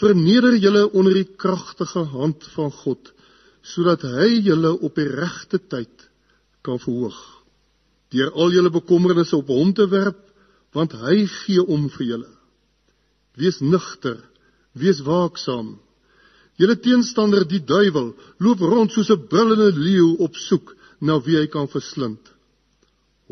verneder 0.00 0.56
julle 0.58 0.88
onder 0.90 1.14
die 1.14 1.28
kragtige 1.38 2.02
hand 2.10 2.42
van 2.56 2.74
God, 2.82 3.12
sodat 3.62 4.02
hy 4.02 4.42
julle 4.42 4.74
op 4.74 4.98
die 4.98 5.06
regte 5.06 5.62
tyd 5.62 6.08
kan 6.62 6.80
verhoog. 6.82 7.18
Deur 8.12 8.32
al 8.32 8.52
julle 8.52 8.70
bekommernisse 8.70 9.36
op 9.36 9.48
hom 9.52 9.72
te 9.74 9.86
werp, 9.88 10.20
want 10.72 10.92
hy 11.04 11.24
gee 11.28 11.62
om 11.62 11.88
vir 11.96 12.06
julle. 12.06 12.30
Wees 13.36 13.60
nugter, 13.60 14.18
wees 14.72 15.00
waaksaam. 15.04 15.74
Julle 16.60 16.76
teenstander 16.80 17.46
die 17.48 17.62
duiwel 17.64 18.12
loop 18.44 18.60
rond 18.60 18.92
soos 18.92 19.10
'n 19.10 19.26
brullende 19.28 19.72
leeu 19.76 20.16
op 20.18 20.36
soek 20.36 20.76
na 21.00 21.18
wie 21.20 21.36
hy 21.36 21.46
kan 21.46 21.68
verslind. 21.68 22.32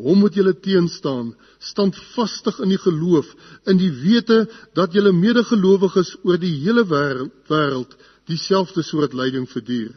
Hom 0.00 0.18
moet 0.22 0.34
julle 0.34 0.54
teenstaan, 0.54 1.34
standvastig 1.58 2.60
in 2.64 2.72
die 2.72 2.80
geloof, 2.80 3.28
in 3.66 3.76
die 3.76 3.90
wete 3.92 4.46
dat 4.74 4.94
julle 4.96 5.12
medegelowiges 5.12 6.16
oor 6.24 6.38
die 6.40 6.54
hele 6.64 6.84
wêreld 6.84 7.96
dieselfde 8.30 8.82
soort 8.82 9.12
lyding 9.12 9.48
verduur. 9.50 9.92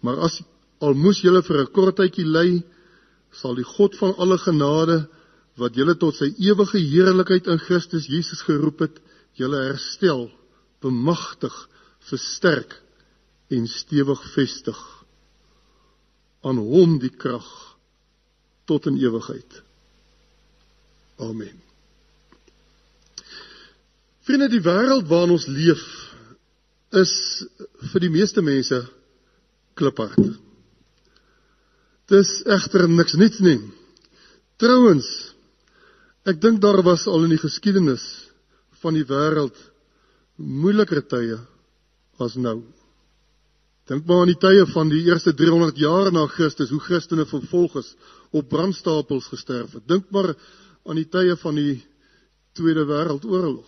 Maar 0.00 0.20
as 0.28 0.42
al 0.84 0.96
moes 0.98 1.22
julle 1.24 1.42
vir 1.42 1.60
'n 1.62 1.72
kort 1.72 1.96
tydjie 1.96 2.26
ly, 2.26 2.62
sal 3.32 3.54
die 3.54 3.66
God 3.76 3.96
van 3.98 4.14
alle 4.18 4.38
genade 4.38 4.98
wat 5.56 5.76
julle 5.78 5.94
tot 5.98 6.16
sy 6.18 6.30
ewige 6.42 6.78
heerlikheid 6.78 7.46
in 7.46 7.58
Christus 7.58 8.08
Jesus 8.10 8.42
geroep 8.42 8.80
het, 8.80 8.96
julle 9.38 9.60
herstel, 9.70 10.30
bemagtig, 10.82 11.54
versterk 12.10 12.74
en 13.50 13.66
stewig 13.70 14.20
vestig. 14.34 14.80
Aan 16.42 16.58
hom 16.58 16.98
die 16.98 17.12
krag 17.12 17.46
tot 18.66 18.86
in 18.86 18.98
ewigheid. 18.98 19.62
Amen. 21.22 21.60
Vriende, 24.24 24.48
die 24.48 24.62
wêreld 24.64 25.08
waarin 25.08 25.36
ons 25.36 25.46
leef 25.46 25.82
is 26.96 27.12
vir 27.92 28.04
die 28.06 28.12
meeste 28.12 28.42
mense 28.42 28.80
kliphard. 29.78 30.43
Dis 32.14 32.30
egter 32.46 32.84
niks 32.88 33.16
niets 33.18 33.40
nie. 33.42 33.58
Trouwens, 34.62 35.06
ek 36.30 36.38
dink 36.42 36.60
daar 36.62 36.78
was 36.86 37.08
al 37.10 37.24
in 37.26 37.32
die 37.34 37.42
geskiedenis 37.42 38.04
van 38.82 38.94
die 38.94 39.06
wêreld 39.08 39.56
moeiliker 40.36 41.02
tye 41.10 41.40
as 42.22 42.36
nou. 42.38 42.60
Dink 43.90 44.06
maar 44.06 44.22
aan 44.22 44.30
die 44.32 44.40
tye 44.40 44.64
van 44.70 44.92
die 44.92 45.02
eerste 45.08 45.34
300 45.36 45.80
jaar 45.80 46.12
na 46.14 46.24
Christus, 46.30 46.70
hoe 46.72 46.80
Christene 46.80 47.26
vervolg 47.28 47.76
is, 47.82 47.90
op 48.32 48.48
brandstapels 48.48 49.26
gesterf 49.32 49.74
het. 49.76 49.84
Dink 49.88 50.06
maar 50.14 50.32
aan 50.84 51.00
die 51.00 51.08
tye 51.10 51.36
van 51.40 51.58
die 51.58 51.76
Tweede 52.54 52.86
Wêreldoorlog. 52.88 53.66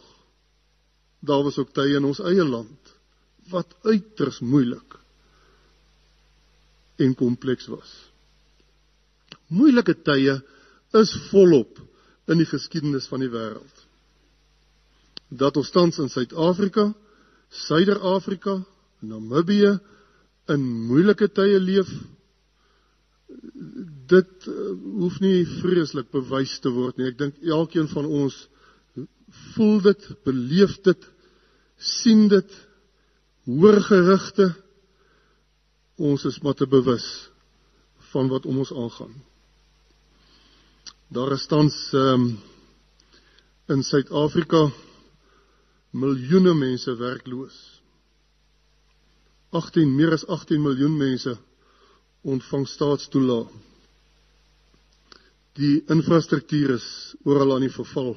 Daar 1.27 1.43
was 1.43 1.59
ook 1.59 1.75
tye 1.75 1.99
in 1.99 2.07
ons 2.07 2.23
eie 2.23 2.45
land 2.47 2.95
wat 3.51 3.75
uiters 3.87 4.41
moeilik 4.43 4.97
en 7.03 7.15
kompleks 7.19 7.67
was. 7.71 7.91
Moeilike 9.53 9.95
tye 10.07 10.41
is 10.97 11.13
volop 11.31 11.79
in 12.31 12.41
die 12.41 12.49
geskiedenis 12.49 13.07
van 13.11 13.23
die 13.23 13.31
wêreld. 13.31 13.85
Dat 15.29 15.57
ons 15.59 15.71
tans 15.75 15.99
in 16.03 16.11
Suid-Afrika, 16.11 16.91
Suider-Afrika, 17.67 18.59
Namibië, 19.07 19.77
in 20.51 20.67
moeilike 20.89 21.29
tye 21.35 21.59
leef 21.63 21.91
dit 24.11 24.47
uh, 24.51 24.69
hoef 25.01 25.19
nie 25.23 25.41
vreeslik 25.59 26.13
bewys 26.15 26.55
te 26.63 26.71
word 26.71 26.99
nie. 26.99 27.11
Ek 27.11 27.19
dink 27.19 27.41
elkeen 27.43 27.89
van 27.91 28.07
ons 28.07 28.37
voel 29.55 29.81
dit, 29.89 30.07
beleef 30.27 30.77
dit, 30.87 31.09
sien 31.77 32.27
dit, 32.31 32.53
hoor 33.51 33.81
gerugte. 33.89 34.51
Ons 35.97 36.27
is 36.29 36.39
maar 36.45 36.57
te 36.59 36.69
bewus 36.71 37.07
van 38.13 38.31
wat 38.31 38.47
om 38.47 38.63
ons 38.63 38.73
aangaan. 38.73 39.15
Daar 41.09 41.33
is 41.33 41.47
tans 41.47 41.93
um, 41.95 42.39
in 43.71 43.83
Suid-Afrika 43.83 44.73
miljoene 45.91 46.55
mense 46.55 46.97
werkloos. 46.99 47.55
18 49.55 49.93
meer 49.95 50.17
as 50.17 50.25
18 50.27 50.63
miljoen 50.63 50.97
mense 50.99 51.37
ontvang 52.27 52.67
staatstoelae. 52.69 53.47
Die 55.57 55.85
infrastruktuur 55.95 56.75
is 56.75 56.89
oral 57.23 57.55
aan 57.55 57.63
die 57.69 57.71
verval. 57.73 58.17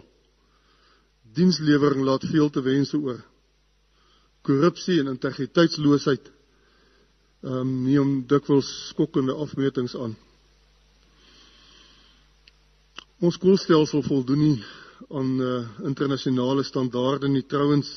Dienslewering 1.37 2.01
laat 2.03 2.25
veel 2.31 2.49
te 2.49 2.63
wense 2.65 2.97
oor. 2.97 3.21
Korrupsie 4.41 4.97
en 5.03 5.13
integriteitsloosheid 5.13 6.31
ehm 7.45 7.61
um, 7.61 7.69
neem 7.85 8.09
dikwels 8.27 8.73
skokkende 8.89 9.37
afmetings 9.45 9.93
aan. 9.95 10.17
Ons 13.19 13.35
skoolstelsel 13.35 14.03
voldoen 14.05 14.39
nie 14.39 14.59
aan 15.11 15.31
uh, 15.43 15.55
internasionale 15.87 16.63
standaarde 16.63 17.27
nie. 17.27 17.43
Trouwens, 17.43 17.89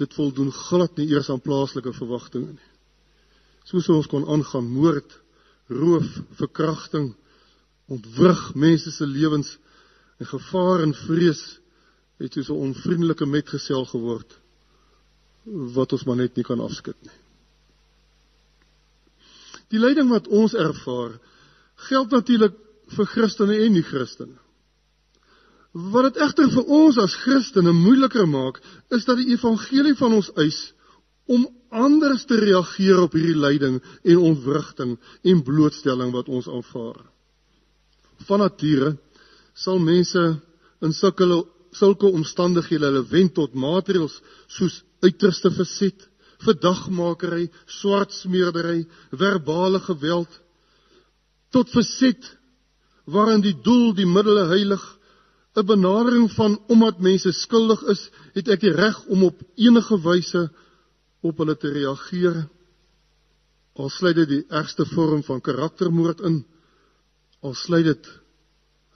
dit 0.00 0.14
voldoen 0.16 0.52
glad 0.52 0.96
nie 0.96 1.10
eers 1.12 1.28
aan 1.32 1.42
plaaslike 1.44 1.92
verwagtinge 1.96 2.54
nie. 2.54 2.72
Soos 3.68 3.88
ons 3.92 4.08
kon 4.08 4.24
aangaan 4.30 4.68
moord, 4.70 5.10
roof, 5.68 6.08
verkrachting, 6.38 7.10
ontwrig 7.92 8.42
mense 8.54 8.92
se 8.94 9.06
lewens 9.06 9.56
en 10.22 10.30
gevaar 10.30 10.84
en 10.86 10.94
vrees 11.04 11.42
het 12.22 12.32
soos 12.32 12.48
'n 12.48 12.62
onvriendelike 12.70 13.26
metgesel 13.26 13.84
geword 13.84 14.38
wat 15.76 15.92
ons 15.92 16.04
maar 16.04 16.16
net 16.16 16.36
nie 16.36 16.44
kan 16.44 16.60
afskud 16.60 16.96
nie. 17.02 17.18
Die 19.68 19.78
lyding 19.78 20.08
wat 20.10 20.28
ons 20.28 20.54
ervaar, 20.54 21.18
geld 21.88 22.10
natuurlik 22.10 22.54
vir 22.96 23.06
Christene 23.06 23.56
en 23.64 23.72
nie-Christene. 23.72 24.45
Wat 25.76 26.08
dit 26.08 26.22
egter 26.24 26.48
vir 26.54 26.70
ons 26.72 26.96
as 27.02 27.14
Christene 27.20 27.72
moeiliker 27.76 28.24
maak, 28.28 28.62
is 28.96 29.04
dat 29.04 29.18
die 29.20 29.34
evangelie 29.34 29.96
van 29.98 30.14
ons 30.16 30.30
eis 30.40 30.60
om 31.28 31.44
anders 31.74 32.24
te 32.24 32.38
reageer 32.40 33.02
op 33.02 33.16
hierdie 33.18 33.36
lyding 33.36 33.76
en 33.82 34.22
ontwrigting 34.30 34.94
en 35.26 35.42
blootstelling 35.44 36.14
wat 36.14 36.30
ons 36.32 36.48
aanvaar. 36.48 37.02
Van 38.28 38.40
nature 38.40 38.94
sal 39.58 39.82
mense 39.82 40.22
in 40.84 40.96
sulke 40.96 41.28
sulke 41.76 42.08
omstandighede 42.08 42.88
hulle 42.88 43.04
wend 43.10 43.34
tot 43.36 43.52
maatreëls 43.52 44.14
soos 44.48 44.78
uiterste 45.04 45.50
verset, 45.52 46.06
verdagmakery, 46.40 47.50
swartsmeerdery, 47.80 48.86
verbale 49.12 49.82
geweld 49.84 50.40
tot 51.52 51.68
verset 51.74 52.30
waarin 53.04 53.44
die 53.44 53.56
doel 53.64 53.92
die 53.98 54.08
middele 54.08 54.46
heilig 54.48 54.84
'n 55.56 55.64
benadering 55.64 56.28
van 56.32 56.58
omdat 56.68 57.00
mense 57.00 57.32
skuldig 57.32 57.82
is, 57.92 58.10
het 58.36 58.48
ek 58.48 58.60
die 58.60 58.74
reg 58.76 58.98
om 59.06 59.24
op 59.24 59.40
enige 59.56 59.96
wyse 60.04 60.42
op 61.24 61.38
hulle 61.40 61.56
te 61.56 61.72
reageer. 61.72 62.44
Al 63.76 63.88
sluit 63.88 64.16
dit 64.16 64.28
die 64.28 64.44
ergste 64.48 64.84
vorm 64.92 65.22
van 65.24 65.40
karaktermoord 65.40 66.20
in, 66.20 66.44
al 67.40 67.54
sluit 67.54 67.84
dit 67.84 68.08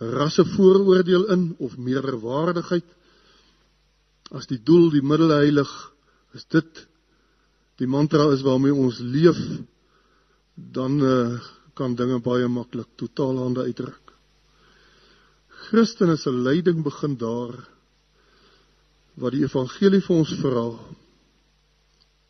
rassevooroordeel 0.00 1.26
in 1.32 1.54
of 1.58 1.76
meerderwaardigheid. 1.76 2.86
As 4.30 4.46
die 4.46 4.60
doel 4.62 4.90
die 4.92 5.04
middel 5.04 5.32
heilig, 5.34 5.70
is 6.36 6.44
dit 6.48 6.86
die 7.80 7.88
mantra 7.88 8.28
is 8.32 8.44
waarmee 8.44 8.76
ons 8.76 9.00
leef, 9.00 9.40
dan 10.54 11.00
uh, 11.00 11.40
kan 11.74 11.96
dinge 11.96 12.20
baie 12.20 12.48
maklik 12.48 12.88
totaal 13.00 13.40
hande 13.40 13.64
uitdruk. 13.64 14.09
Christene 15.70 16.16
se 16.18 16.32
lyding 16.34 16.82
begin 16.82 17.14
daar 17.18 17.54
wat 19.22 19.34
die 19.36 19.44
evangelie 19.46 20.00
vir 20.02 20.16
ons 20.16 20.32
vra 20.42 20.64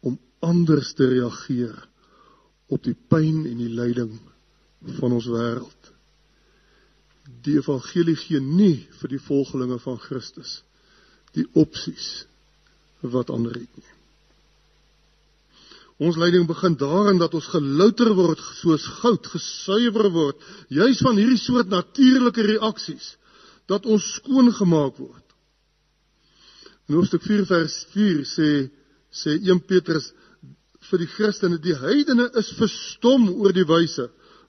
om 0.05 0.18
anders 0.44 0.90
te 0.98 1.07
reageer 1.09 1.79
op 2.68 2.83
die 2.85 2.96
pyn 3.12 3.46
en 3.48 3.62
die 3.62 3.70
lyding 3.72 4.11
van 4.98 5.14
ons 5.16 5.29
wêreld. 5.33 5.88
Die 7.44 7.57
evangelie 7.57 8.16
gee 8.20 8.40
nie 8.44 8.83
vir 9.00 9.14
die 9.14 9.22
volgelinge 9.24 9.79
van 9.81 9.96
Christus 10.03 10.59
die 11.33 11.46
opsies 11.57 12.26
wat 13.00 13.31
ander 13.33 13.55
het 13.57 13.70
nie. 13.81 13.94
Ons 16.00 16.16
lyding 16.20 16.44
begin 16.48 16.76
daarin 16.81 17.20
dat 17.20 17.33
ons 17.37 17.48
gelouter 17.53 18.12
word 18.16 18.40
soos 18.59 18.85
goud, 19.00 19.26
gesuiwer 19.33 20.09
word, 20.12 20.44
juis 20.72 21.00
van 21.05 21.16
hierdie 21.20 21.40
soort 21.40 21.72
natuurlike 21.72 22.44
reaksies 22.53 23.14
dat 23.70 23.87
ons 23.87 24.06
skoon 24.18 24.50
gemaak 24.52 24.98
word. 24.98 25.26
In 26.90 26.98
Hoofstuk 26.98 27.22
4 27.22 27.46
vers 27.46 27.76
4 27.94 28.24
sê 28.26 28.50
sê 29.11 29.37
1 29.38 29.62
Petrus 29.66 30.11
vir 30.90 31.02
die 31.02 31.11
Christene 31.14 31.59
die 31.62 31.76
heidene 31.78 32.28
is 32.40 32.50
verstom 32.59 33.28
oor 33.30 33.54
die 33.54 33.66
wyse 33.66 34.09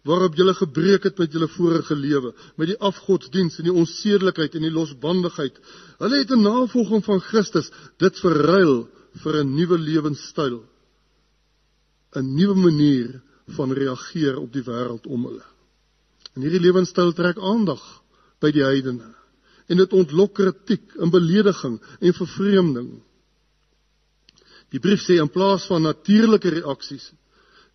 waarop 0.10 0.38
julle 0.38 0.54
gebreek 0.58 1.04
het 1.06 1.20
met 1.22 1.34
julle 1.34 1.48
vorige 1.54 1.94
lewe, 1.94 2.32
met 2.58 2.72
die 2.72 2.80
afgodsdiens 2.82 3.60
en 3.62 3.68
die 3.68 3.76
onsedelikheid 3.84 4.56
en 4.58 4.66
die 4.66 4.74
losbandigheid. 4.74 5.60
Hulle 6.02 6.22
het 6.24 6.32
'n 6.32 6.42
navolging 6.42 7.04
van 7.06 7.22
Christus 7.22 7.70
dit 7.98 8.20
verruil 8.20 8.90
vir 9.24 9.44
'n 9.44 9.56
nuwe 9.56 9.78
lewenstyl. 9.78 10.64
'n 12.16 12.36
Nuwe 12.36 12.56
manier 12.56 13.22
van 13.48 13.72
reageer 13.72 14.40
op 14.40 14.52
die 14.54 14.64
wêreld 14.64 15.06
om 15.08 15.26
hulle. 15.26 15.46
En 16.36 16.42
hierdie 16.42 16.60
lewenstyl 16.60 17.14
trek 17.14 17.38
aandag 17.38 18.01
by 18.42 18.52
die 18.54 18.66
heidene 18.66 19.14
en 19.72 19.80
dit 19.80 19.94
ontlok 19.96 20.34
kritiek 20.36 20.98
en 21.00 21.12
belediging 21.14 21.78
en 21.80 22.14
vervreemding. 22.18 22.90
Die 24.72 24.82
brief 24.84 25.04
sê 25.06 25.20
in 25.22 25.32
plaas 25.32 25.68
van 25.70 25.86
natuurlike 25.88 26.52
reaksies 26.58 27.12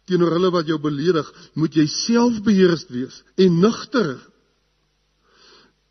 teenoor 0.06 0.36
hulle 0.36 0.52
wat 0.54 0.68
jou 0.70 0.76
beledig, 0.78 1.26
moet 1.58 1.74
jy 1.74 1.86
selfbeheerst 1.90 2.92
wees 2.94 3.16
en 3.42 3.56
nugter. 3.58 4.12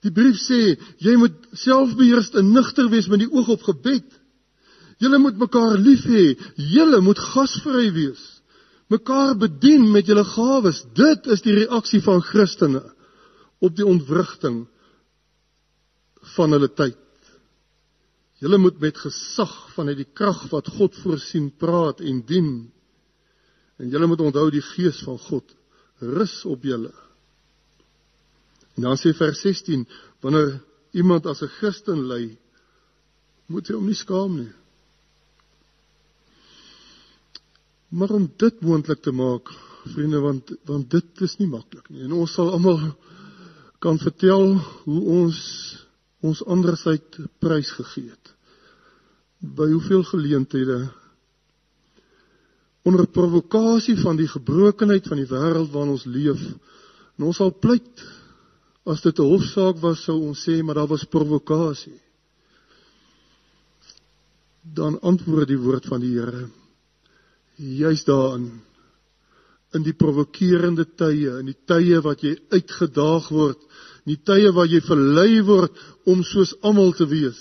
Die 0.06 0.14
brief 0.16 0.38
sê 0.40 0.78
jy 1.04 1.16
moet 1.20 1.36
selfbeheerst 1.66 2.38
en 2.40 2.54
nugter 2.56 2.88
wees 2.94 3.10
met 3.12 3.26
die 3.26 3.32
oog 3.32 3.50
op 3.58 3.66
gebed. 3.68 4.06
Julle 5.04 5.20
moet 5.20 5.36
mekaar 5.42 5.76
lief 5.76 6.06
hê, 6.08 6.30
julle 6.56 7.02
moet 7.04 7.20
gasvry 7.20 7.90
wees. 7.92 8.24
Mekaar 8.88 9.34
bedien 9.42 9.84
met 9.92 10.08
julle 10.08 10.24
gawes. 10.30 10.86
Dit 10.96 11.28
is 11.34 11.44
die 11.44 11.58
reaksie 11.58 12.00
van 12.06 12.24
Christene 12.24 12.86
op 13.60 13.76
die 13.76 13.86
ontwrigting 13.86 14.66
van 16.36 16.56
hulle 16.56 16.70
tyd. 16.74 17.02
Julle 18.44 18.58
moet 18.60 18.80
met 18.80 18.98
gesag 19.00 19.54
vanuit 19.76 20.02
die 20.02 20.12
krag 20.14 20.42
wat 20.52 20.68
God 20.76 20.96
voorsien 21.04 21.52
praat 21.58 22.02
en 22.04 22.22
dien. 22.28 22.50
En 23.80 23.90
julle 23.90 24.08
moet 24.12 24.24
onthou 24.28 24.50
die 24.52 24.64
gees 24.74 25.00
van 25.08 25.20
God 25.30 25.56
rus 26.04 26.42
op 26.46 26.64
julle. 26.68 26.92
En 28.76 28.90
dan 28.90 29.00
sê 29.00 29.14
vers 29.16 29.40
16, 29.40 29.86
wanneer 30.24 30.60
iemand 30.92 31.26
as 31.26 31.42
'n 31.42 31.48
Christen 31.60 32.08
ly, 32.08 32.38
moet 33.48 33.68
hy 33.68 33.76
hom 33.76 33.86
nie 33.86 33.96
skaam 33.96 34.36
nie. 34.36 34.52
Maar 37.90 38.10
om 38.10 38.28
dit 38.38 38.62
moontlik 38.62 39.02
te 39.02 39.12
maak, 39.12 39.52
vriende, 39.94 40.20
want 40.20 40.52
want 40.66 40.90
dit 40.92 41.22
is 41.22 41.38
nie 41.38 41.48
maklik 41.48 41.90
nie. 41.90 42.04
En 42.04 42.12
ons 42.12 42.34
sal 42.34 42.52
almal 42.52 42.96
kan 43.80 44.00
vertel 44.02 44.56
hoe 44.86 45.02
ons 45.22 45.40
ons 46.26 46.42
andersheid 46.50 47.20
prys 47.38 47.70
gegee 47.78 48.10
het. 48.10 48.32
By 49.38 49.68
hoeveel 49.70 50.02
geleenthede 50.10 50.80
onder 52.86 53.06
provokasie 53.10 53.98
van 54.02 54.18
die 54.18 54.30
gebrokenheid 54.30 55.06
van 55.10 55.22
die 55.22 55.30
wêreld 55.30 55.70
waarin 55.74 55.94
ons 55.94 56.06
leef, 56.10 56.42
en 57.18 57.28
ons 57.30 57.38
sal 57.38 57.54
pleit 57.62 58.02
as 58.86 59.02
dit 59.02 59.20
'n 59.20 59.30
hofsaak 59.34 59.82
was 59.82 60.04
sou 60.04 60.18
ons 60.30 60.44
sê 60.48 60.62
maar 60.64 60.76
daar 60.76 60.88
was 60.88 61.06
provokasie. 61.06 62.00
Dan 64.62 65.00
antwoord 65.02 65.48
die 65.48 65.62
woord 65.62 65.86
van 65.86 66.02
die 66.02 66.14
Here 66.14 66.50
juis 67.56 68.04
daarin 68.04 68.62
in 69.76 69.84
die 69.84 69.96
provokerende 69.98 70.86
tye, 70.98 71.40
in 71.42 71.52
die 71.52 71.60
tye 71.68 72.00
wat 72.06 72.24
jy 72.24 72.36
uitgedaag 72.54 73.28
word, 73.34 73.60
in 74.06 74.16
die 74.16 74.22
tye 74.24 74.52
waar 74.56 74.70
jy 74.70 74.82
verlei 74.86 75.42
word 75.46 75.76
om 76.08 76.24
soos 76.24 76.54
almal 76.64 76.94
te 76.96 77.08
wees, 77.10 77.40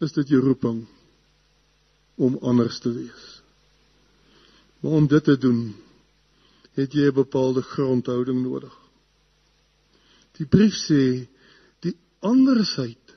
is 0.00 0.14
dit 0.16 0.32
jou 0.32 0.40
roeping 0.44 0.84
om 2.20 2.38
anders 2.46 2.78
te 2.80 2.92
wees. 2.92 3.26
Maar 4.80 4.98
om 5.00 5.08
dit 5.10 5.24
te 5.24 5.36
doen, 5.36 5.72
het 6.78 6.94
jy 6.94 7.08
'n 7.10 7.14
bepaalde 7.14 7.62
grondhouding 7.62 8.42
nodig. 8.42 8.72
Die 10.38 10.46
brief 10.46 10.74
sê 10.74 11.28
die 11.84 11.96
andersheid 12.20 13.16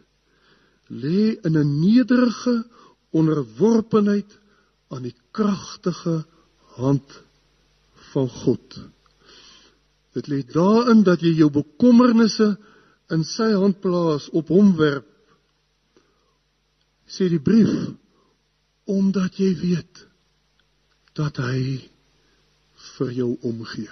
lê 0.90 1.40
in 1.44 1.58
'n 1.58 1.80
nederige 1.80 2.66
onderworpenheid 3.12 4.40
aan 4.90 5.04
die 5.04 5.16
kragtige 5.32 6.26
hand 6.76 7.23
van 8.14 8.30
God. 8.30 8.80
Dit 10.14 10.30
lê 10.30 10.44
daarin 10.46 11.02
dat 11.06 11.24
jy 11.26 11.34
jou 11.40 11.50
bekommernisse 11.54 12.54
in 13.14 13.26
sy 13.28 13.50
hand 13.58 13.82
plaas, 13.84 14.30
op 14.32 14.52
hom 14.54 14.74
werp. 14.78 15.10
Sê 17.10 17.28
die 17.30 17.42
brief 17.42 17.74
omdat 18.90 19.38
jy 19.40 19.52
weet 19.62 20.04
dat 21.18 21.38
hy 21.40 21.80
vir 22.98 23.12
jou 23.16 23.30
omgee. 23.48 23.92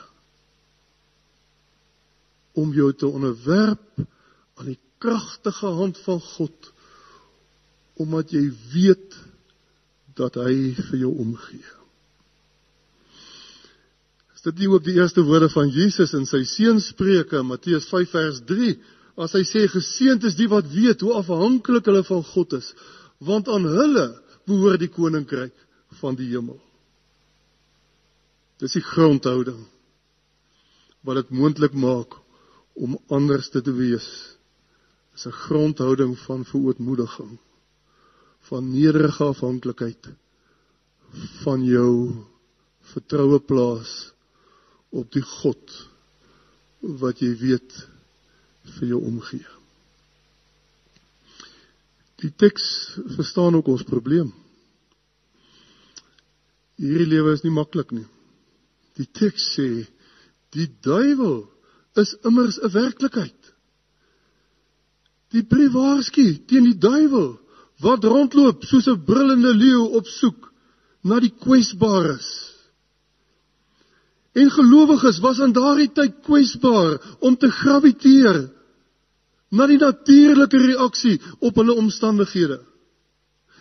Om 2.59 2.73
jou 2.75 2.89
te 2.93 3.07
onderwerp 3.07 4.01
aan 4.59 4.71
die 4.73 4.79
kragtige 5.01 5.71
hand 5.79 5.99
van 6.05 6.19
God 6.35 6.71
omdat 8.01 8.33
jy 8.33 8.47
weet 8.73 9.17
dat 10.17 10.39
hy 10.41 10.73
vir 10.89 10.97
jou 11.05 11.11
omgee. 11.21 11.80
Is 14.41 14.47
dit 14.49 14.63
nie 14.63 14.71
ook 14.73 14.81
die 14.81 14.95
eerste 14.97 15.21
woorde 15.21 15.51
van 15.53 15.69
Jesus 15.69 16.15
in 16.17 16.23
sy 16.25 16.39
seënspreuke 16.49 17.43
Matteus 17.45 17.85
5 17.93 18.09
vers 18.09 18.39
3 18.49 18.71
as 19.21 19.35
hy 19.37 19.41
sê 19.45 19.67
geseënd 19.69 20.23
is 20.25 20.33
die 20.39 20.47
wat 20.49 20.71
weet 20.73 21.03
hoe 21.05 21.11
afhanklik 21.19 21.85
hulle 21.85 22.01
van 22.07 22.23
God 22.25 22.55
is 22.57 22.71
want 23.21 23.51
aan 23.53 23.67
hulle 23.69 24.07
behoort 24.49 24.81
die 24.81 24.89
koninkryk 24.89 25.53
van 25.99 26.17
die 26.17 26.31
hemel. 26.31 26.57
Dis 28.57 28.73
die 28.73 28.81
grondhouding 28.81 29.59
wat 31.05 31.19
dit 31.19 31.33
moontlik 31.37 31.75
maak 31.77 32.17
om 32.73 32.95
anders 33.13 33.51
te 33.53 33.61
wees. 33.61 34.07
Dis 35.13 35.27
'n 35.29 35.37
grondhouding 35.43 36.15
van 36.25 36.41
verootmoediging, 36.49 37.37
van 38.49 38.71
nederige 38.73 39.23
afhanklikheid 39.23 40.09
van 41.43 41.61
jou 41.61 42.25
vertroue 42.95 43.39
plaas 43.39 43.93
op 44.91 45.11
die 45.11 45.23
God 45.23 45.77
wat 47.01 47.21
jy 47.21 47.31
weet 47.39 47.75
vir 48.77 48.87
jou 48.93 49.01
omgee. 49.07 49.45
Die 52.21 52.31
teks 52.37 52.63
verstaan 53.15 53.55
ook 53.57 53.71
ons 53.73 53.85
probleem. 53.87 54.29
Hierdie 56.81 57.09
lewe 57.09 57.33
is 57.37 57.43
nie 57.45 57.53
maklik 57.53 57.93
nie. 57.95 58.05
Die 58.97 59.07
teks 59.07 59.53
sê 59.55 59.69
die 60.53 60.67
duiwel 60.83 61.45
is 62.01 62.13
immers 62.27 62.59
'n 62.59 62.73
werklikheid. 62.73 63.41
Die 65.31 65.43
brief 65.43 65.71
waarsku 65.71 66.25
teen 66.47 66.67
die 66.67 66.77
duiwel 66.77 67.39
wat 67.79 68.03
rondloop 68.03 68.63
soos 68.63 68.87
'n 68.87 69.03
brullende 69.05 69.53
leeu 69.55 69.83
op 69.97 70.05
soek 70.07 70.51
na 71.03 71.19
die 71.19 71.33
kwesbares. 71.43 72.50
En 74.31 74.51
gelowiges 74.51 75.19
was 75.19 75.39
aan 75.39 75.51
daardie 75.51 75.91
tyd 75.91 76.21
kwesbaar 76.23 77.17
om 77.19 77.37
te 77.37 77.49
graviteer 77.51 78.45
na 79.51 79.67
die 79.67 79.79
natuurlike 79.79 80.57
reaksie 80.57 81.17
op 81.39 81.55
hulle 81.59 81.75
omstandighede. 81.75 82.61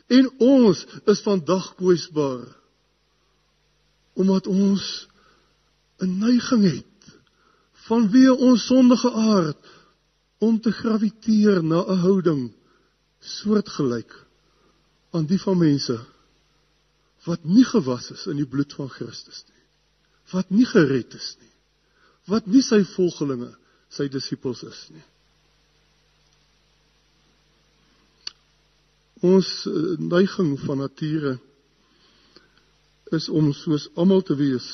En 0.07 0.31
ons 0.39 0.85
is 1.11 1.23
vandag 1.27 1.75
kwesbaar 1.75 2.47
omdat 4.21 4.47
ons 4.47 5.09
'n 5.99 6.19
neiging 6.19 6.65
het 6.65 7.15
vanweë 7.89 8.33
ons 8.49 8.67
sondige 8.67 9.11
aard 9.13 9.71
om 10.39 10.61
te 10.61 10.73
graviteer 10.73 11.63
na 11.65 11.81
'n 11.85 12.03
houding 12.07 12.43
soortgelyk 13.21 14.13
aan 15.11 15.27
die 15.27 15.41
van 15.41 15.59
mense 15.59 15.99
wat 17.25 17.45
nie 17.45 17.65
gewas 17.65 18.11
is 18.11 18.27
in 18.27 18.37
die 18.37 18.49
bloed 18.49 18.73
van 18.73 18.89
Christus 18.89 19.45
nie. 19.49 19.60
Wat 20.31 20.51
nie 20.51 20.67
gered 20.69 21.15
is 21.15 21.33
nie. 21.41 21.53
Wat 22.31 22.47
nie 22.47 22.63
sy 22.63 22.83
volgelinge, 22.95 23.51
sy 23.91 24.07
disippels 24.13 24.63
is 24.69 24.83
nie. 24.95 25.07
Ons 29.27 29.51
eh, 29.69 29.97
neiging 30.01 30.55
van 30.63 30.81
nature 30.85 31.39
is 33.17 33.29
om 33.29 33.51
soos 33.57 33.89
almal 33.99 34.23
te 34.23 34.37
wees 34.39 34.69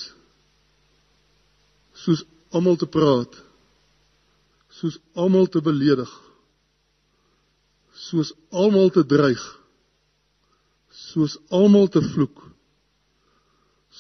soos 1.97 2.23
almal 2.55 2.77
te 2.81 2.88
praat 2.92 3.38
soos 4.79 4.99
almal 5.16 5.49
te 5.53 5.62
beledig 5.64 6.11
soos 8.07 8.35
almal 8.53 8.92
te 8.92 9.07
dreig 9.09 9.45
soos 11.07 11.38
almal 11.61 11.88
te 11.92 12.03
vloek 12.05 12.45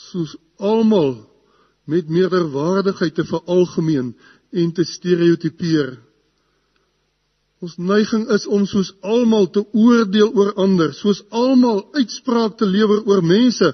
soos 0.06 0.36
almal 0.72 1.16
met 1.86 2.10
meerderwaardigheid 2.10 3.14
te 3.14 3.24
veralgemeen 3.24 4.14
en 4.50 4.72
te 4.74 4.84
stereotipeer 4.84 5.96
ons 7.64 7.76
neiging 7.80 8.26
is 8.34 8.44
om 8.52 8.66
soos 8.68 8.92
almal 9.00 9.48
te 9.50 9.62
oordeel 9.72 10.32
oor 10.36 10.52
ander 10.60 10.92
soos 10.94 11.22
almal 11.30 11.86
uitspraak 11.96 12.58
te 12.60 12.68
lewer 12.68 13.06
oor 13.08 13.22
mense 13.24 13.70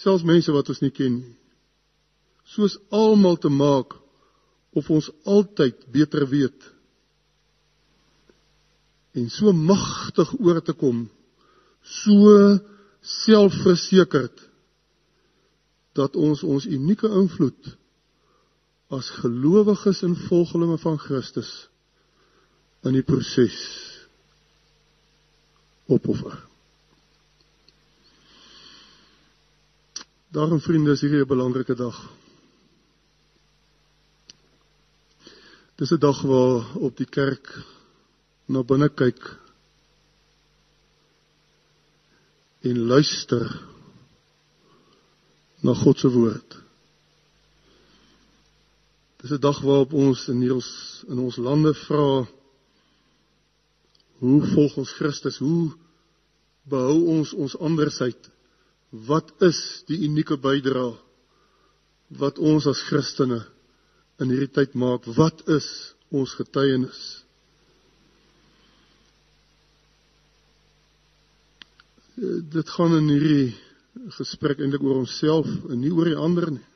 selfs 0.00 0.26
mense 0.26 0.52
wat 0.54 0.68
ons 0.72 0.82
nie 0.84 0.92
ken 0.94 1.18
nie. 1.18 1.36
Soos 2.50 2.76
almal 2.94 3.38
te 3.38 3.50
maak 3.52 3.94
of 4.74 4.88
ons 4.90 5.10
altyd 5.26 5.86
beter 5.94 6.26
weet. 6.30 6.58
En 9.18 9.26
so 9.30 9.52
magtig 9.54 10.32
oor 10.38 10.60
te 10.62 10.74
kom 10.78 11.04
so 11.80 12.34
selfversekerd 13.00 14.42
dat 15.92 16.16
ons 16.16 16.42
ons 16.42 16.66
unieke 16.66 17.08
invloed 17.08 17.72
as 18.90 19.10
gelowiges 19.22 20.02
en 20.06 20.16
volgelinge 20.26 20.78
van 20.82 20.98
Christus 20.98 21.50
in 22.86 22.96
die 22.96 23.06
proses 23.06 23.58
opoffer. 25.90 26.38
Daarom 30.30 30.60
vriende, 30.62 30.94
is 30.94 31.02
hierdie 31.02 31.22
'n 31.22 31.26
belangrike 31.26 31.74
dag. 31.74 31.98
Dis 35.74 35.92
'n 35.92 35.98
dag 35.98 36.22
waar 36.22 36.76
op 36.76 36.96
die 36.96 37.06
kerk 37.06 37.64
na 38.46 38.62
binne 38.62 38.88
kyk 38.88 39.38
en 42.60 42.78
luister 42.78 43.69
na 45.60 45.74
God 45.74 45.98
se 45.98 46.08
woord. 46.08 46.56
Dis 49.20 49.30
'n 49.30 49.40
dag 49.40 49.60
waarop 49.60 49.92
ons 49.92 50.28
in 50.28 50.52
ons 50.52 50.70
in 51.08 51.18
ons 51.18 51.36
lande 51.36 51.74
vra 51.74 52.26
hoe 54.20 54.40
volg 54.54 54.76
ons 54.76 54.92
Christus? 54.92 55.38
Hoe 55.38 55.72
behou 56.68 57.06
ons 57.18 57.32
ons 57.32 57.56
andersheid? 57.58 58.30
Wat 58.90 59.32
is 59.40 59.82
die 59.86 60.00
unieke 60.08 60.36
bydrae 60.36 60.96
wat 62.18 62.38
ons 62.38 62.66
as 62.66 62.82
Christene 62.88 63.40
in 64.20 64.32
hierdie 64.32 64.52
tyd 64.52 64.76
maak. 64.78 65.06
Wat 65.16 65.44
is 65.48 65.66
ons 66.10 66.32
getuienis? 66.38 67.00
Dit 72.52 72.72
gaan 72.74 72.96
in 72.98 73.08
hierdie 73.14 73.52
gesprek 74.16 74.60
eintlik 74.60 74.82
oor 74.86 75.02
onsself 75.02 75.48
en 75.70 75.80
nie 75.80 75.92
oor 75.92 76.10
die 76.10 76.18
ander 76.18 76.50
nie. 76.54 76.66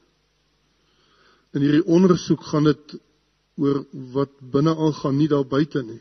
In 1.54 1.62
hierdie 1.62 1.84
ondersoek 1.86 2.42
gaan 2.50 2.66
dit 2.66 2.96
oor 3.62 3.84
wat 4.14 4.32
binne 4.54 4.74
aangaan, 4.74 5.16
nie 5.18 5.30
daar 5.30 5.46
buite 5.46 5.84
nie. 5.86 6.00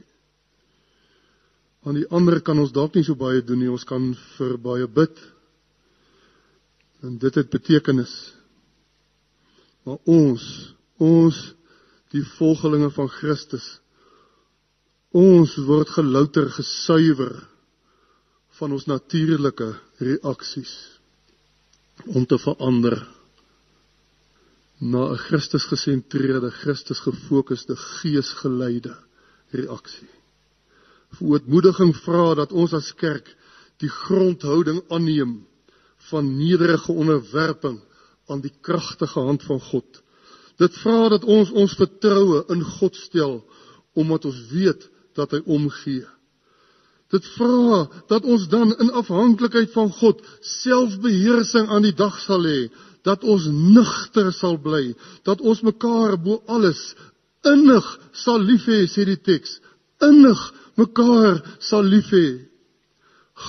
Aan 1.83 1.99
die 1.99 2.07
ander 2.09 2.39
kan 2.41 2.59
ons 2.59 2.73
dalk 2.73 2.95
nie 2.95 3.05
so 3.05 3.15
baie 3.19 3.43
doen 3.45 3.59
nie. 3.61 3.69
Ons 3.69 3.85
kan 3.85 4.13
vir 4.37 4.55
baie 4.57 4.87
bid. 4.87 5.19
En 7.03 7.19
dit 7.19 7.35
het 7.35 7.51
betekenis. 7.51 8.13
Maar 9.83 9.99
ons 10.07 10.47
ons 11.03 11.37
die 12.13 12.23
volgelinge 12.37 12.91
van 12.95 13.09
Christus 13.11 13.65
ons 15.13 15.53
word 15.67 15.89
gelouter 15.93 16.47
gesuiwer 16.53 17.33
van 18.57 18.73
ons 18.73 18.85
natuurlike 18.89 19.67
reaksies 20.01 20.71
om 22.05 22.25
te 22.25 22.37
verander 22.39 22.97
na 24.79 25.11
'n 25.11 25.17
Christus 25.17 25.65
gesentreerde, 25.65 26.51
Christus 26.51 26.99
gefokusde, 26.99 27.75
geesgeleide 27.75 28.95
reaksie. 29.49 30.09
Voetmoediging 31.09 31.95
vra 31.95 32.33
dat 32.35 32.51
ons 32.51 32.73
as 32.73 32.93
kerk 32.95 33.35
die 33.77 33.89
grondhouding 33.89 34.81
aanneem 34.89 35.45
van 36.09 36.37
nederige 36.37 36.91
onderwerping 36.91 37.81
aan 38.27 38.41
die 38.41 38.53
kragtige 38.61 39.19
hand 39.19 39.43
van 39.43 39.59
God 39.59 40.03
Dit 40.61 40.75
vra 40.83 41.09
dat 41.09 41.23
ons 41.25 41.51
ons 41.51 41.75
vertroue 41.77 42.43
in 42.53 42.61
God 42.77 42.97
stel 42.97 43.39
omdat 43.97 44.25
ons 44.25 44.39
weet 44.49 44.85
dat 45.17 45.33
hy 45.33 45.41
omgee. 45.45 46.05
Dit 47.11 47.25
vra 47.35 47.83
dat 48.09 48.23
ons 48.23 48.47
dan 48.49 48.73
in 48.79 48.91
afhanklikheid 48.91 49.71
van 49.73 49.91
God 49.99 50.21
selfbeheersing 50.41 51.69
aan 51.69 51.85
die 51.85 51.95
dag 51.97 52.15
sal 52.23 52.45
hê, 52.47 52.69
dat 53.03 53.23
ons 53.23 53.45
nugter 53.51 54.31
sal 54.33 54.57
bly, 54.63 54.93
dat 55.27 55.41
ons 55.41 55.61
mekaar 55.61 56.15
bo 56.23 56.39
alles 56.47 56.93
innig 57.43 57.85
sal 58.23 58.39
lief 58.39 58.65
hê, 58.71 58.85
sê 58.87 59.05
die 59.05 59.19
teks. 59.19 59.59
Innig 60.03 60.39
mekaar 60.79 61.41
sal 61.59 61.85
lief 61.85 62.09
hê. 62.15 62.27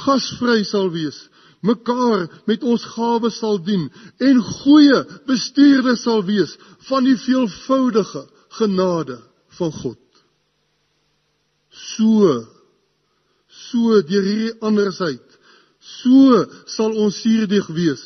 Gasvry 0.04 0.64
sal 0.66 0.90
wees, 0.92 1.16
mekaar 1.64 2.26
met 2.48 2.64
ons 2.66 2.84
gawes 2.94 3.38
sal 3.40 3.60
dien 3.64 3.86
en 4.28 4.40
goeie 4.42 5.00
bestuurders 5.28 6.02
sal 6.04 6.24
wees 6.26 6.56
van 6.88 7.06
die 7.06 7.16
veelvoudige 7.20 8.24
genade 8.58 9.20
van 9.58 9.72
God. 9.72 10.00
So 11.70 12.42
so 13.74 14.00
deur 14.06 14.22
hierdie 14.30 14.54
andersheid 14.62 15.34
so 15.84 16.44
sal 16.70 16.94
ons 16.96 17.16
suurdig 17.20 17.66
wees. 17.76 18.04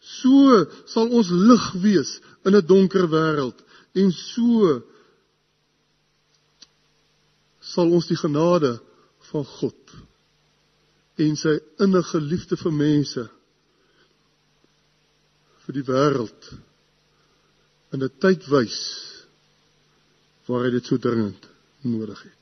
So 0.00 0.64
sal 0.88 1.10
ons 1.12 1.30
lig 1.30 1.66
wees 1.84 2.10
in 2.46 2.56
'n 2.56 2.66
donker 2.66 3.06
wêreld. 3.08 3.58
En 3.94 4.12
so 4.12 4.80
sal 7.60 7.92
ons 7.92 8.06
die 8.06 8.16
genade 8.16 8.80
van 9.30 9.44
God 9.44 9.80
en 11.20 11.36
sy 11.36 11.58
innige 11.84 12.18
liefde 12.20 12.56
vir 12.56 12.72
mense 12.72 13.28
vir 15.64 15.74
die 15.78 15.86
wêreld 15.92 16.42
in 17.92 18.02
'n 18.02 18.16
tyd 18.18 18.48
wys 18.48 18.80
waar 20.46 20.64
hy 20.64 20.70
dit 20.70 20.86
so 20.86 20.96
dringend 20.96 21.46
nodig 21.82 22.22
het. 22.22 22.39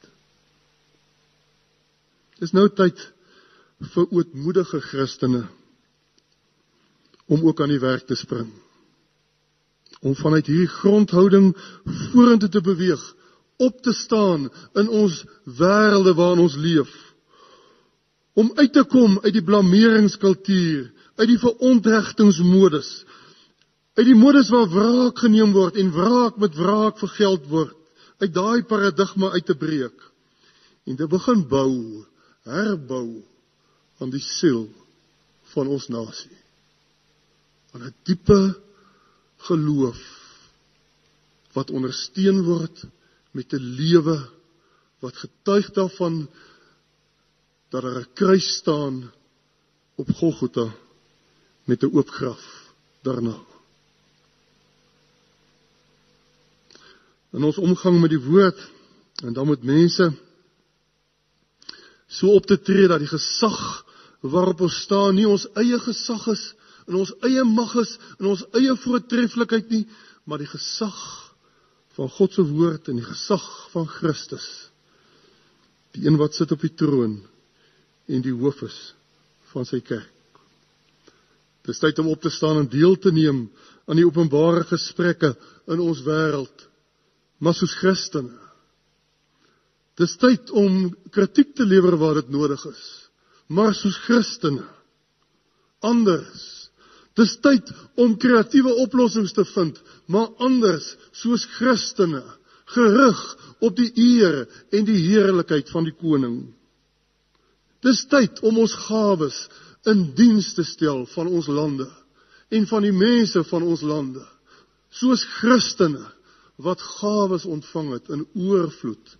Dis 2.38 2.54
nou 2.54 2.68
tyd 2.70 2.98
vir 3.94 4.12
ootmoedige 4.14 4.80
Christene 4.82 5.44
om 7.28 7.42
ook 7.44 7.60
aan 7.60 7.72
die 7.74 7.82
werk 7.82 8.06
te 8.08 8.16
spring. 8.16 8.48
Om 10.00 10.14
vanuit 10.16 10.46
hierdie 10.46 10.70
grondhouding 10.78 11.50
vorentoe 12.12 12.48
te 12.48 12.62
beweeg, 12.64 13.02
op 13.58 13.82
te 13.82 13.92
staan 13.92 14.46
in 14.78 14.88
ons 14.88 15.24
wêrelde 15.58 16.14
waarin 16.14 16.44
ons 16.46 16.56
leef. 16.56 16.92
Om 18.38 18.52
uit 18.54 18.72
te 18.72 18.84
kom 18.86 19.18
uit 19.24 19.34
die 19.34 19.44
blameringskultuur, 19.44 20.84
uit 21.18 21.28
die 21.28 21.40
verontregtingsmodus, 21.42 22.90
uit 23.98 24.06
die 24.06 24.18
modus 24.18 24.52
waar 24.54 24.70
wraak 24.70 25.24
geneem 25.24 25.50
word 25.52 25.76
en 25.82 25.90
wraak 25.90 26.38
met 26.38 26.54
wraak 26.54 27.02
vergeld 27.02 27.50
word, 27.50 27.74
uit 28.22 28.30
daai 28.34 28.62
paradigma 28.62 29.32
uit 29.34 29.46
te 29.46 29.58
breek 29.58 30.06
en 30.88 30.96
te 30.96 31.06
begin 31.10 31.42
bou 31.50 32.06
herbou 32.48 33.22
aan 33.98 34.10
die 34.10 34.22
siel 34.22 34.68
van 35.52 35.70
ons 35.74 35.88
nasie. 35.88 36.36
Aan 37.72 37.84
'n 37.88 37.94
diepe 38.04 38.40
geloof 39.48 40.00
wat 41.52 41.70
ondersteun 41.70 42.42
word 42.44 42.84
met 43.30 43.52
'n 43.52 43.64
lewe 43.80 44.18
wat 44.98 45.16
getuig 45.16 45.70
daarvan 45.70 46.28
dat 47.70 47.82
daar 47.82 48.00
'n 48.00 48.12
kruis 48.14 48.48
staan 48.56 49.12
op 49.94 50.08
Golgotha 50.20 50.68
met 51.64 51.82
'n 51.82 51.92
oop 51.92 52.08
graf 52.08 52.44
daarna. 53.02 53.36
In 57.30 57.44
ons 57.44 57.58
omgang 57.58 58.00
met 58.00 58.10
die 58.10 58.24
woord 58.24 58.58
en 59.22 59.32
dan 59.32 59.48
met 59.48 59.62
mense 59.62 60.12
so 62.18 62.34
op 62.34 62.46
te 62.46 62.58
tree 62.58 62.88
dat 62.90 63.02
die 63.02 63.10
gesag 63.10 63.58
waarop 64.20 64.64
ons 64.66 64.82
staan 64.82 65.14
nie 65.14 65.28
ons 65.28 65.46
eie 65.60 65.78
gesag 65.82 66.26
is 66.34 66.44
en 66.88 66.98
ons 66.98 67.12
eie 67.26 67.44
mag 67.46 67.74
is 67.82 67.94
en 68.18 68.32
ons 68.32 68.44
eie 68.58 68.74
voortreffelikheid 68.82 69.70
nie, 69.70 69.84
maar 70.26 70.42
die 70.42 70.50
gesag 70.50 70.98
van 71.98 72.10
God 72.14 72.34
se 72.34 72.44
woord 72.46 72.88
en 72.90 73.00
die 73.00 73.06
gesag 73.06 73.44
van 73.72 73.86
Christus. 73.90 74.46
Die 75.96 76.06
een 76.06 76.18
wat 76.20 76.36
sit 76.36 76.52
op 76.54 76.62
die 76.62 76.74
troon 76.74 77.18
en 78.08 78.24
die 78.24 78.34
hoof 78.34 78.62
is 78.66 78.78
van 79.52 79.66
sy 79.68 79.80
kerk. 79.84 80.14
Dis 81.68 81.80
tyd 81.82 81.98
om 82.00 82.08
op 82.12 82.22
te 82.24 82.32
staan 82.32 82.62
en 82.62 82.70
deel 82.72 82.96
te 82.96 83.12
neem 83.12 83.44
aan 83.88 83.98
die 83.98 84.06
openbare 84.06 84.64
gesprekke 84.68 85.34
in 85.68 85.82
ons 85.84 86.00
wêreld. 86.06 86.64
Maar 87.44 87.56
soos 87.56 87.76
Christene 87.76 88.47
Dis 89.98 90.14
tyd 90.22 90.50
om 90.54 90.88
kritiek 91.10 91.54
te 91.58 91.66
lewer 91.66 91.96
waar 91.98 92.20
dit 92.20 92.28
nodig 92.30 92.62
is. 92.70 92.84
Maar 93.48 93.74
soos 93.74 93.96
Christene 94.06 94.66
anders. 95.80 96.70
Dis 97.18 97.36
tyd 97.42 97.70
om 97.98 98.14
kreatiewe 98.20 98.76
oplossings 98.84 99.34
te 99.34 99.44
vind, 99.54 99.78
maar 100.06 100.30
anders 100.42 100.92
soos 101.18 101.46
Christene 101.56 102.22
gerig 102.74 103.20
op 103.64 103.74
die 103.78 103.90
eer 103.98 104.44
en 104.74 104.86
die 104.86 105.00
heerlikheid 105.08 105.70
van 105.74 105.88
die 105.88 105.96
koning. 105.98 106.38
Dis 107.82 108.04
tyd 108.10 108.38
om 108.46 108.58
ons 108.62 108.74
gawes 108.86 109.46
in 109.88 110.08
diens 110.18 110.52
te 110.54 110.66
stel 110.66 111.06
van 111.14 111.30
ons 111.30 111.48
lande 111.50 111.88
en 112.54 112.66
van 112.70 112.84
die 112.86 112.94
mense 112.94 113.42
van 113.50 113.66
ons 113.66 113.82
lande. 113.86 114.22
Soos 114.94 115.24
Christene 115.38 116.04
wat 116.62 116.82
gawes 116.98 117.46
ontvang 117.46 117.92
het 117.96 118.14
in 118.14 118.26
oorvloed 118.34 119.17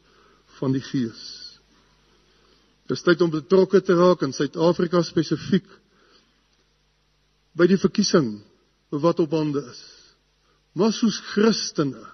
van 0.61 0.75
die 0.75 0.85
Gees. 0.85 1.23
Dis 2.89 3.05
tyd 3.05 3.21
om 3.25 3.33
betrokke 3.33 3.81
te 3.85 3.97
raak 3.97 4.23
in 4.25 4.33
Suid-Afrika 4.33 5.03
spesifiek 5.05 5.67
by 7.59 7.67
die 7.69 7.81
verkiesing 7.81 8.39
wat 9.05 9.21
op 9.21 9.35
hande 9.37 9.65
is. 9.69 9.83
Maar 10.79 10.95
soos 10.97 11.19
Christene 11.33 12.07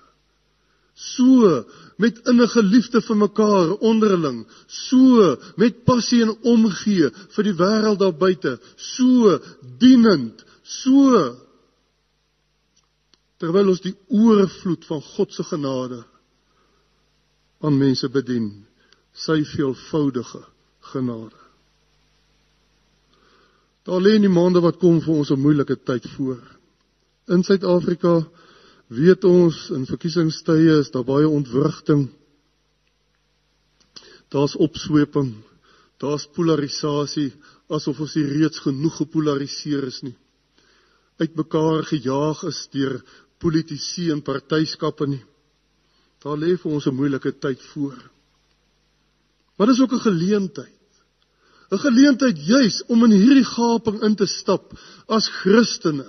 so 0.94 1.64
met 1.98 2.20
innige 2.30 2.62
liefde 2.62 3.00
vir 3.02 3.18
mekaar 3.18 3.72
onderling, 3.82 4.44
so 4.66 5.34
met 5.58 5.82
passie 5.86 6.20
en 6.22 6.34
omgee 6.46 7.10
vir 7.34 7.48
die 7.48 7.56
wêreld 7.58 7.98
daar 7.98 8.14
buite, 8.14 8.56
so 8.78 9.38
dienend, 9.82 10.44
so 10.62 11.34
terwyl 13.42 13.74
ons 13.74 13.82
die 13.82 13.96
oorvloed 14.14 14.86
van 14.86 15.02
God 15.02 15.34
se 15.34 15.42
genade 15.50 16.04
aan 17.60 17.78
mense 17.78 18.08
bedien 18.08 18.50
sy 19.14 19.44
veelvoudige 19.54 20.42
genade. 20.92 21.38
Daar 23.84 24.00
lê 24.00 24.14
in 24.16 24.24
die 24.24 24.32
maande 24.32 24.62
wat 24.64 24.80
kom 24.80 25.00
vir 25.04 25.14
ons 25.14 25.30
'n 25.30 25.40
moeilike 25.40 25.76
tyd 25.76 26.06
voor. 26.16 26.40
In 27.28 27.42
Suid-Afrika 27.44 28.26
weet 28.88 29.24
ons 29.24 29.70
in 29.70 29.86
verkiesingstye 29.86 30.78
is 30.80 30.90
daar 30.90 31.04
baie 31.04 31.28
ontwrigting. 31.28 32.08
Daar's 34.28 34.56
opsweping, 34.56 35.34
daar's 35.98 36.26
polarisasie 36.26 37.32
asof 37.68 38.00
ons 38.00 38.14
nie 38.14 38.26
reeds 38.26 38.58
genoeg 38.58 38.96
gepolariseer 38.96 39.84
is 39.84 40.02
nie. 40.02 40.16
Uitmekaar 41.16 41.84
gejaag 41.84 42.42
is 42.44 42.68
deur 42.72 42.98
politici 43.38 44.10
en 44.10 44.22
partyskappe 44.22 45.06
nie. 45.06 45.22
Daar 46.24 46.40
lê 46.40 46.56
vir 46.56 46.72
ons 46.72 46.86
'n 46.88 46.96
moeilike 46.96 47.32
tyd 47.38 47.62
voor. 47.72 47.98
Maar 49.56 49.66
dis 49.66 49.80
ook 49.80 49.92
'n 49.92 50.08
geleentheid. 50.08 50.90
'n 51.70 51.78
Geleentheid 51.78 52.46
juis 52.46 52.84
om 52.86 53.04
in 53.04 53.10
hierdie 53.10 53.44
gaping 53.44 54.02
in 54.02 54.14
te 54.14 54.26
stap 54.26 54.72
as 55.06 55.28
Christene 55.28 56.08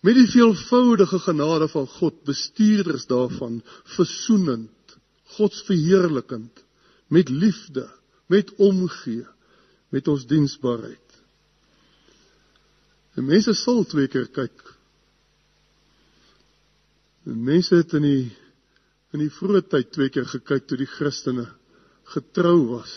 met 0.00 0.14
die 0.14 0.28
veelvoudige 0.30 1.18
genade 1.18 1.68
van 1.68 1.86
God, 1.86 2.22
bestuurders 2.24 3.06
daarvan, 3.06 3.62
versoenend, 3.84 4.96
God 5.24 5.54
se 5.54 5.64
verheerlikend, 5.64 6.64
met 7.08 7.28
liefde, 7.28 7.88
met 8.26 8.54
omgee, 8.54 9.26
met 9.88 10.08
ons 10.08 10.26
diensbaarheid. 10.26 11.22
En 13.18 13.26
mense 13.26 13.54
sal 13.58 13.84
twee 13.84 14.08
keer 14.08 14.28
kyk. 14.28 14.74
En 17.26 17.42
mense 17.42 17.74
het 17.74 17.92
in 17.98 18.06
die 18.06 18.36
in 19.14 19.22
die 19.24 19.32
vroeë 19.32 19.64
tyd 19.72 19.92
twee 19.94 20.12
keer 20.12 20.26
gekyk 20.28 20.66
toe 20.68 20.78
die 20.80 20.90
Christene 20.90 21.46
getrou 22.12 22.56
was 22.74 22.92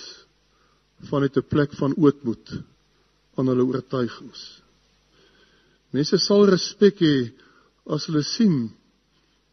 vanuit 1.10 1.38
'n 1.38 1.50
plek 1.54 1.72
van 1.80 1.96
ootmoed 1.98 2.52
aan 3.38 3.48
hulle 3.48 3.66
oortuigings. 3.66 4.62
Mense 5.92 6.18
sal 6.18 6.46
respek 6.50 7.00
hê 7.00 7.32
as 7.86 8.06
hulle 8.08 8.24
sien 8.24 8.72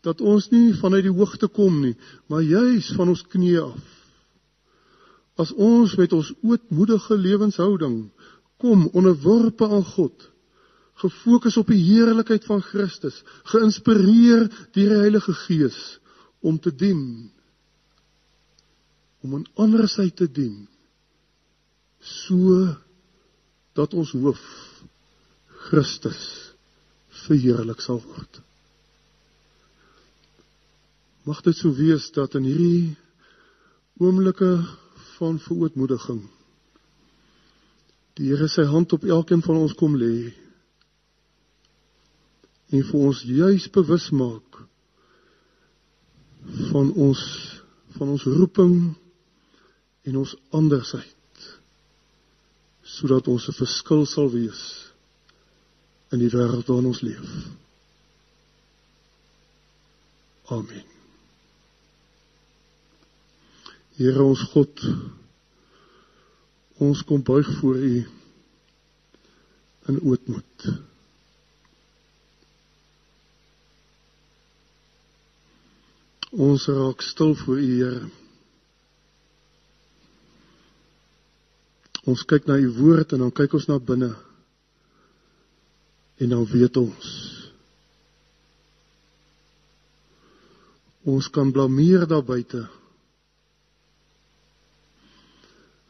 dat 0.02 0.20
ons 0.20 0.50
nie 0.50 0.74
vanuit 0.74 1.06
die 1.06 1.14
hoogte 1.14 1.48
kom 1.48 1.80
nie, 1.82 1.96
maar 2.28 2.42
juis 2.42 2.90
van 2.96 3.09
ons 3.09 3.22
knieë 3.22 3.62
af. 3.62 3.84
As 5.38 5.52
ons 5.52 5.96
met 5.96 6.12
ons 6.12 6.32
ootmoedige 6.42 7.16
lewenshouding 7.16 8.11
kom 8.59 8.88
onderworpe 8.92 9.66
aan 9.66 9.84
God, 9.84 10.30
gefokus 10.94 11.56
op 11.56 11.68
die 11.70 11.82
heerlikheid 11.82 12.44
van 12.44 12.62
Christus, 12.62 13.22
geïnspireer 13.44 14.48
deur 14.74 14.94
die 14.94 15.02
Heilige 15.04 15.34
Gees, 15.46 15.98
om 16.41 16.59
te 16.59 16.74
dien 16.74 17.30
om 19.22 19.34
aan 19.34 19.47
ander 19.59 19.89
sy 19.91 20.09
te 20.14 20.28
dien 20.30 20.66
so 21.99 22.61
dat 23.78 23.95
ons 23.95 24.12
hoof 24.14 24.43
Christus 25.68 26.20
verheerlik 27.26 27.82
sal 27.82 27.99
word. 28.01 28.39
Mag 31.28 31.43
dit 31.45 31.57
so 31.59 31.74
wees 31.76 32.07
dat 32.14 32.39
in 32.39 32.47
hierdie 32.47 32.95
oomblikke 33.99 34.53
van 35.18 35.41
verootmoediging 35.43 36.22
die 38.18 38.30
Here 38.30 38.49
sy 38.51 38.64
hand 38.66 38.95
op 38.97 39.05
elkeen 39.07 39.43
van 39.47 39.61
ons 39.62 39.74
kom 39.78 39.95
lê 39.99 40.30
en 42.74 42.82
vir 42.84 42.99
ons 42.99 43.20
juis 43.26 43.68
bewus 43.74 44.09
maak 44.14 44.62
van 46.70 46.92
ons 46.92 47.20
van 47.99 48.09
ons 48.09 48.24
roeping 48.24 48.74
en 50.09 50.16
ons 50.16 50.36
andersheid 50.51 51.14
sodat 52.82 53.28
ons 53.28 53.49
'n 53.49 53.59
verskil 53.61 54.07
sal 54.07 54.30
wees 54.30 54.62
in 56.12 56.18
die 56.18 56.30
wêreld 56.32 56.66
waarin 56.66 56.86
ons 56.92 57.01
leef. 57.01 57.28
Amen. 60.49 60.84
Here 63.99 64.22
ons 64.22 64.42
God 64.55 64.84
ons 66.78 67.03
kom 67.05 67.22
buig 67.22 67.49
voor 67.61 67.76
U 67.76 68.07
in 69.88 70.01
ootmoed. 70.01 70.88
Ons 76.31 76.66
raak 76.68 77.01
stil 77.03 77.35
voor 77.35 77.57
U, 77.57 77.66
Here. 77.66 78.09
Ons 82.05 82.24
kyk 82.29 82.45
na 82.49 82.57
U 82.61 82.68
woord 82.76 83.12
en 83.12 83.24
dan 83.24 83.33
kyk 83.33 83.57
ons 83.57 83.68
na 83.68 83.79
binne. 83.81 84.11
En 86.20 86.29
dan 86.35 86.45
weet 86.53 86.76
ons. 86.76 87.09
Ons 91.09 91.29
kan 91.33 91.53
blameer 91.53 92.05
daar 92.09 92.24
buite. 92.24 92.66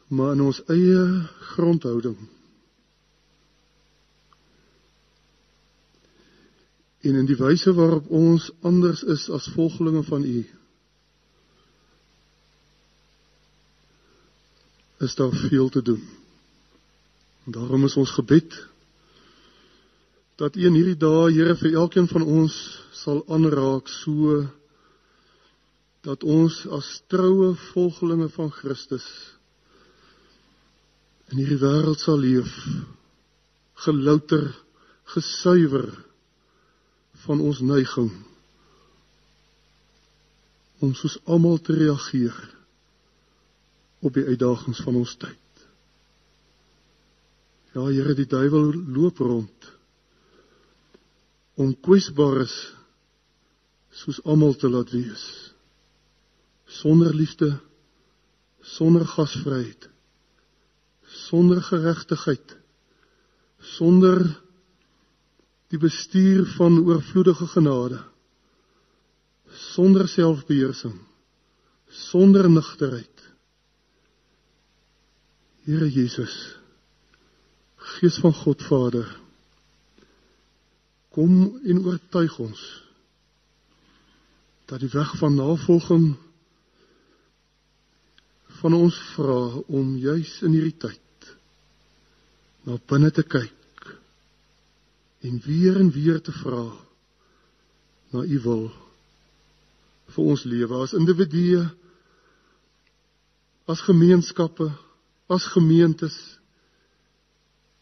Maar 0.07 0.35
in 0.37 0.47
ons 0.47 0.63
eie 0.71 0.99
grondhouding 1.53 2.38
en 7.01 7.15
in 7.15 7.27
die 7.27 7.37
wyse 7.39 7.71
waarop 7.73 8.09
ons 8.11 8.49
anders 8.65 9.03
is 9.03 9.29
as 9.31 9.47
volgelinge 9.55 10.03
van 10.07 10.23
U 10.23 10.39
is 14.99 15.15
daar 15.15 15.31
veel 15.31 15.69
te 15.69 15.81
doen. 15.81 16.01
En 17.45 17.51
daarom 17.51 17.85
is 17.87 17.95
ons 17.95 18.11
gebed 18.11 18.57
dat 20.35 20.55
U 20.55 20.65
in 20.67 20.75
hierdie 20.75 20.99
dae 20.99 21.31
Here 21.31 21.55
vir 21.55 21.77
elkeen 21.79 22.07
van 22.11 22.23
ons 22.27 22.55
sal 22.99 23.23
aanraak 23.31 23.87
so 23.87 24.41
dat 26.03 26.23
ons 26.23 26.65
as 26.75 26.91
troue 27.11 27.53
volgelinge 27.71 28.27
van 28.35 28.51
Christus 28.51 29.07
in 31.31 31.41
hierdie 31.41 31.59
wêreld 31.63 32.03
sal 32.03 32.19
leef 32.19 32.51
gelouter 33.85 34.47
gesuiwer 35.15 35.87
van 37.25 37.41
ons 37.43 37.59
neiging 37.65 38.11
om 40.79 40.93
soos 40.95 41.17
almal 41.27 41.59
te 41.59 41.75
reageer 41.75 42.37
op 43.99 44.15
die 44.15 44.23
uitdagings 44.29 44.79
van 44.85 44.95
ons 45.01 45.15
tyd. 45.19 45.65
Ja, 47.75 47.83
Here, 47.83 48.15
die 48.15 48.27
duiwel 48.29 48.71
loop 48.95 49.19
rond 49.21 49.67
om 51.59 51.73
kwesbares 51.83 52.55
soos 53.99 54.21
almal 54.23 54.55
te 54.55 54.69
laat 54.71 54.93
wees. 54.95 55.23
Sonder 56.79 57.11
liefde, 57.15 57.49
sonder 58.63 59.03
gasvryheid, 59.07 59.89
sonder 61.27 61.59
geregtigheid, 61.67 62.55
sonder 63.75 64.23
die 65.69 65.79
bestuur 65.81 66.45
van 66.57 66.79
oorvloedige 66.81 67.47
genade 67.53 67.99
sonder 69.69 70.07
selfbeheersing 70.09 70.97
sonder 72.09 72.49
nugterheid 72.49 73.25
Here 75.69 75.89
Jesus 75.89 76.35
Gees 77.99 78.17
van 78.23 78.33
God 78.33 78.63
Vader 78.65 79.09
kom 81.13 81.59
en 81.65 81.83
oortuig 81.85 82.37
ons 82.39 82.63
dat 84.69 84.81
die 84.81 84.91
weg 84.93 85.13
van 85.21 85.37
navolging 85.37 86.09
van 88.59 88.75
ons 88.77 88.97
vra 89.13 89.39
om 89.67 89.95
juis 89.97 90.33
in 90.45 90.57
hierdie 90.57 90.77
tyd 90.87 91.31
na 92.65 92.77
binne 92.91 93.13
te 93.13 93.25
kyk 93.25 93.58
en 95.21 95.41
weer 95.45 95.79
en 95.79 95.91
weer 95.91 96.21
te 96.21 96.31
vra 96.31 96.65
na 98.09 98.23
u 98.23 98.39
wil 98.45 98.67
vir 100.15 100.29
ons 100.33 100.43
lewe 100.49 100.81
as 100.83 100.95
individue 100.97 101.63
as 103.69 103.81
gemeenskappe 103.85 104.69
as 105.29 105.45
gemeentes 105.53 106.15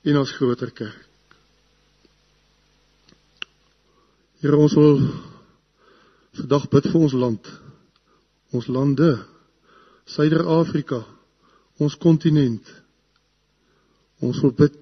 en 0.04 0.18
as 0.20 0.34
groter 0.36 0.72
kerk. 0.72 1.04
Here 4.44 4.58
ons 4.58 4.76
wil 4.78 5.00
vandag 6.38 6.68
bid 6.74 6.90
vir 6.92 7.00
ons 7.08 7.16
land. 7.18 7.48
Ons 8.56 8.68
lande 8.72 9.10
Suider-Afrika, 10.08 11.02
ons 11.84 11.96
kontinent. 12.00 12.68
Ons 14.24 14.40
wil 14.44 14.54
bid 14.56 14.78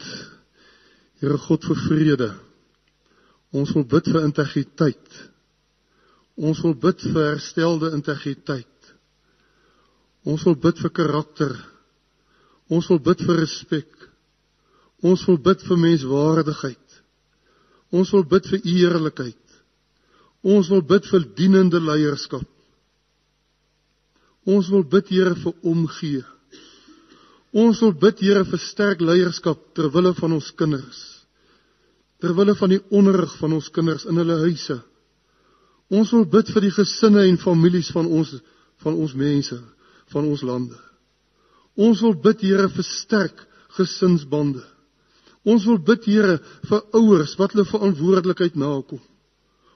Here 1.21 1.37
God 1.39 1.63
vir 1.63 1.79
vrede. 1.87 2.27
Ons 3.55 3.71
wil 3.75 3.85
bid 3.87 4.09
vir 4.11 4.25
integriteit. 4.27 5.19
Ons 6.35 6.59
wil 6.65 6.75
bid 6.75 7.03
vir 7.05 7.29
herstelde 7.29 7.93
integriteit. 7.95 8.91
Ons 10.27 10.43
wil 10.47 10.57
bid 10.59 10.81
vir 10.81 10.91
karakter. 10.99 11.53
Ons 12.67 12.89
wil 12.91 12.99
bid 13.05 13.21
vir 13.23 13.39
respek. 13.39 13.89
Ons 15.05 15.23
wil 15.29 15.39
bid 15.47 15.63
vir 15.67 15.79
menswaardigheid. 15.79 16.99
Ons 17.95 18.11
wil 18.15 18.25
bid 18.27 18.51
vir 18.51 18.67
eerlikheid. 18.73 19.41
Ons 20.45 20.69
wil 20.73 20.83
bid 20.85 21.07
vir 21.09 21.25
dienende 21.37 21.79
leierskap. 21.79 22.47
Ons 24.45 24.69
wil 24.73 24.83
bid 24.85 25.09
Here 25.09 25.35
vir 25.41 25.53
omgee. 25.63 26.23
Ons 27.55 27.79
wil 27.81 27.95
bid 27.97 28.19
Here 28.21 28.43
vir 28.45 28.61
sterk 28.61 29.01
leierskap 29.01 29.61
ter 29.77 29.89
wille 29.93 30.13
van 30.19 30.35
ons 30.37 30.51
kinders. 30.59 31.14
Ter 32.23 32.35
wille 32.35 32.55
van 32.55 32.71
die 32.71 32.81
onderrig 32.95 33.33
van 33.41 33.55
ons 33.57 33.69
kinders 33.75 34.05
in 34.09 34.19
hulle 34.21 34.37
huise. 34.45 34.79
Ons 35.93 36.11
wil 36.15 36.25
bid 36.29 36.49
vir 36.53 36.65
die 36.65 36.73
gesinne 36.73 37.25
en 37.29 37.41
families 37.41 37.91
van 37.93 38.07
ons 38.07 38.35
van 38.83 38.97
ons 38.99 39.13
mense, 39.15 39.55
van 40.11 40.25
ons 40.27 40.41
lande. 40.43 40.75
Ons 41.75 42.01
wil 42.03 42.15
bid 42.21 42.41
Here 42.43 42.67
vir 42.69 42.85
sterk 42.87 43.43
gesinsbande. 43.77 44.63
Ons 45.45 45.67
wil 45.69 45.79
bid 45.79 46.07
Here 46.09 46.39
vir 46.69 46.81
ouers 46.99 47.35
wat 47.39 47.53
hulle 47.53 47.67
verantwoordelikheid 47.69 48.57
nakom. 48.59 49.01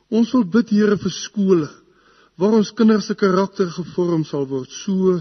Ons 0.09 0.33
wil 0.35 0.43
bid 0.43 0.73
Here 0.73 0.97
vir 0.97 1.13
skole 1.15 1.69
waar 2.39 2.55
ons 2.55 2.71
kinders 2.71 3.09
se 3.09 3.15
karakter 3.19 3.67
gevorm 3.75 4.23
sal 4.27 4.45
word 4.47 4.71
so 4.71 5.17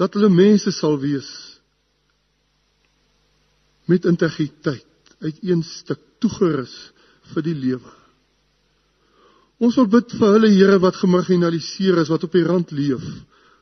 dat 0.00 0.16
hulle 0.16 0.28
mense 0.32 0.72
sal 0.76 0.98
wees 1.00 1.30
met 3.88 4.04
integriteit 4.10 4.84
uit 5.24 5.38
een 5.42 5.62
stuk 5.64 6.00
toegerus 6.20 6.72
vir 7.32 7.46
die 7.46 7.56
lewe. 7.56 7.92
Ons 9.62 9.78
wil 9.78 9.86
bid 9.88 10.12
vir 10.18 10.34
hulle 10.36 10.50
Here 10.52 10.80
wat 10.82 10.98
gemarginaliseer 11.00 12.02
is, 12.02 12.10
wat 12.12 12.26
op 12.26 12.34
die 12.34 12.44
rand 12.44 12.72
leef, 12.74 13.04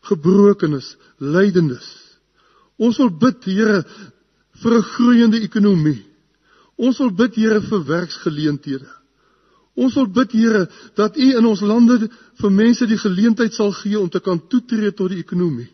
gebroken 0.08 0.78
is, 0.78 0.94
lydend 1.20 1.76
is. 1.76 1.90
Ons 2.82 2.98
wil 2.98 3.12
bid 3.22 3.44
Here 3.46 3.82
vir 4.62 4.72
'n 4.78 4.88
groeiende 4.94 5.42
ekonomie. 5.42 6.02
Ons 6.76 6.98
wil 6.98 7.12
bid 7.12 7.36
Here 7.36 7.60
vir 7.60 7.84
werksgeleenthede. 7.86 8.90
Ons 9.76 9.94
wil 9.94 10.06
bid 10.06 10.32
Here 10.32 10.68
dat 10.96 11.16
U 11.16 11.28
in 11.38 11.46
ons 11.46 11.60
lande 11.60 12.08
vir 12.40 12.50
mense 12.50 12.86
die 12.86 12.98
geleentheid 12.98 13.54
sal 13.54 13.72
gee 13.72 14.00
om 14.00 14.08
te 14.10 14.20
kan 14.20 14.40
toetree 14.48 14.92
tot 14.92 15.10
die 15.10 15.22
ekonomie. 15.22 15.70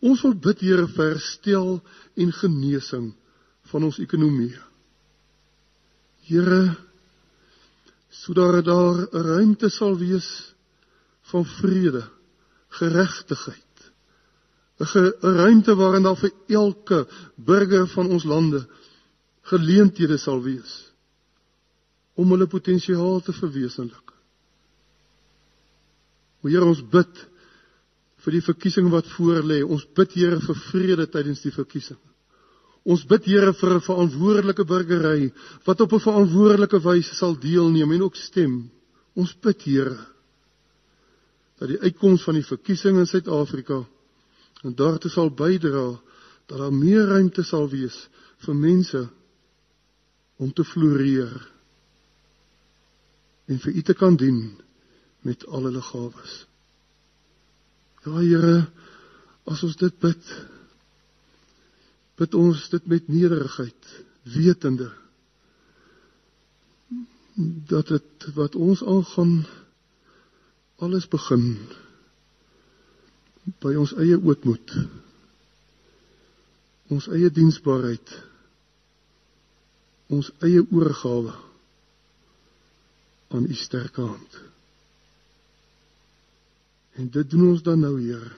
Ons 0.00 0.22
wil 0.22 0.34
bid 0.34 0.60
Here 0.60 0.86
vir 0.86 1.12
herstel 1.12 1.82
en 2.16 2.32
genesing 2.32 3.12
van 3.70 3.86
ons 3.88 3.98
ekonomie. 4.02 4.54
Here 6.26 6.76
sodat 8.10 8.64
daar 8.64 8.96
'n 9.12 9.22
ruimte 9.22 9.68
sal 9.68 9.98
wees 9.98 10.54
van 11.30 11.44
vrede, 11.44 12.04
geregtigheid. 12.68 13.92
'n 14.78 15.12
ruimte 15.20 15.74
waarin 15.74 16.02
daar 16.02 16.16
vir 16.16 16.32
elke 16.48 17.08
burger 17.36 17.86
van 17.88 18.06
ons 18.06 18.24
lande 18.24 18.66
geleenthede 19.42 20.18
sal 20.18 20.42
wees 20.42 20.92
om 22.14 22.30
hulle 22.30 22.46
potensiaal 22.46 23.20
te 23.20 23.32
verwesenlik. 23.32 24.12
O 26.42 26.48
Here, 26.48 26.64
ons 26.64 26.82
bid 26.88 27.28
vir 28.24 28.32
die 28.32 28.42
verkiesing 28.42 28.88
wat 28.90 29.08
voorlê. 29.16 29.62
Ons 29.64 29.86
bid 29.94 30.12
Here 30.12 30.40
vir 30.40 30.58
vrede 30.70 31.06
tydens 31.06 31.42
die 31.44 31.52
verkiesing. 31.52 31.98
Ons 32.86 33.02
bid 33.10 33.24
Here 33.26 33.52
vir 33.52 33.74
'n 33.74 33.82
verantwoordelike 33.82 34.64
burgery 34.64 35.32
wat 35.66 35.80
op 35.80 35.92
'n 35.92 36.04
verantwoordelike 36.06 36.78
wyse 36.82 37.14
sal 37.14 37.34
deelneem 37.34 37.92
en 37.92 38.02
ook 38.02 38.16
stem. 38.16 38.70
Ons 39.14 39.34
bid 39.34 39.62
Here 39.62 39.98
dat 41.58 41.68
die 41.68 41.80
uitkoms 41.80 42.22
van 42.22 42.34
die 42.34 42.44
verkiesing 42.44 42.98
in 42.98 43.06
Suid-Afrika 43.06 43.80
en 44.62 44.74
daartoe 44.74 45.10
sal 45.10 45.30
bydra 45.30 45.98
dat 46.46 46.58
daar 46.58 46.72
meer 46.72 47.06
ruimte 47.08 47.42
sal 47.42 47.68
wees 47.68 48.08
vir 48.44 48.54
mense 48.54 49.08
om 50.36 50.52
te 50.52 50.64
floreer 50.64 51.32
en 53.46 53.58
vir 53.58 53.72
U 53.72 53.82
te 53.82 53.94
kan 53.94 54.16
dien 54.16 54.58
met 55.26 55.46
al 55.46 55.64
hulle 55.68 55.82
gawes. 55.82 56.46
Ja 58.04 58.20
Here, 58.20 58.66
as 59.46 59.62
ons 59.62 59.76
dit 59.76 59.98
bid, 59.98 60.22
bid 62.16 62.34
ons 62.34 62.68
dit 62.72 62.86
met 62.88 63.08
nederigheid, 63.08 63.90
wetende 64.36 64.90
dat 67.68 67.92
dit 67.92 68.28
wat 68.34 68.54
ons 68.56 68.80
aangaan 68.84 69.34
alles 70.80 71.04
begin 71.12 71.44
by 73.60 73.74
ons 73.76 73.92
eie 74.00 74.16
ootmoed 74.16 74.72
ons 76.94 77.08
eie 77.12 77.28
diensbaarheid 77.34 78.14
ons 80.16 80.30
eie 80.46 80.62
oorgawe 80.70 81.34
aan 83.34 83.48
u 83.50 83.54
sterke 83.58 84.00
hand. 84.00 84.36
En 86.94 87.10
dit 87.10 87.30
doen 87.30 87.48
ons 87.48 87.62
dan 87.62 87.80
nou 87.82 87.96
Here 88.00 88.32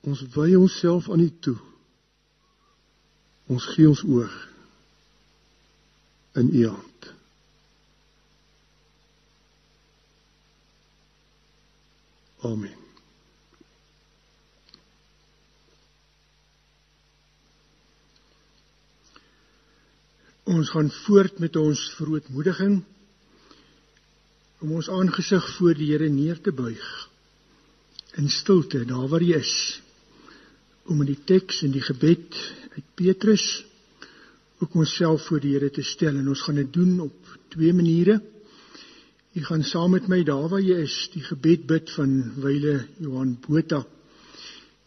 ons 0.00 0.22
wy 0.34 0.54
onsself 0.56 1.10
aan 1.12 1.20
u 1.20 1.28
toe 1.44 1.58
ons 3.50 3.66
gee 3.74 3.88
ons 3.90 4.02
oor 4.06 4.34
in 6.38 6.52
u 6.54 6.66
hand. 6.68 7.08
Amen. 12.46 12.76
Ons 20.50 20.70
gaan 20.70 20.88
voort 21.04 21.38
met 21.42 21.56
ons 21.56 21.82
verootmoediging 21.98 22.80
om 24.60 24.72
ons 24.78 24.88
aangesig 24.92 25.44
voor 25.58 25.76
die 25.78 25.90
Here 25.92 26.08
neer 26.10 26.40
te 26.40 26.54
buig 26.54 26.88
in 28.18 28.30
stilte 28.30 28.82
daar 28.88 29.06
waar 29.10 29.22
hy 29.22 29.36
is 29.38 29.52
om 30.90 31.02
in 31.04 31.12
die 31.12 31.22
teks 31.26 31.62
en 31.66 31.74
die 31.74 31.84
gebed 31.86 32.36
uit 32.74 32.86
Petrus 32.98 33.44
ook 34.60 34.74
onsself 34.74 35.28
voor 35.28 35.40
die 35.40 35.54
Here 35.54 35.70
te 35.72 35.84
stel 35.86 36.18
en 36.18 36.28
ons 36.28 36.42
gaan 36.44 36.58
dit 36.60 36.72
doen 36.74 36.98
op 37.06 37.30
twee 37.54 37.72
maniere. 37.72 38.18
Jy 39.32 39.44
gaan 39.46 39.62
saam 39.64 39.94
met 39.94 40.08
my 40.10 40.20
daar 40.26 40.48
waar 40.50 40.62
jy 40.62 40.82
is 40.82 40.96
die 41.14 41.22
gebed 41.24 41.64
bid 41.70 41.92
van 41.94 42.16
wyle 42.42 42.80
Johan 42.98 43.36
Botha 43.46 43.84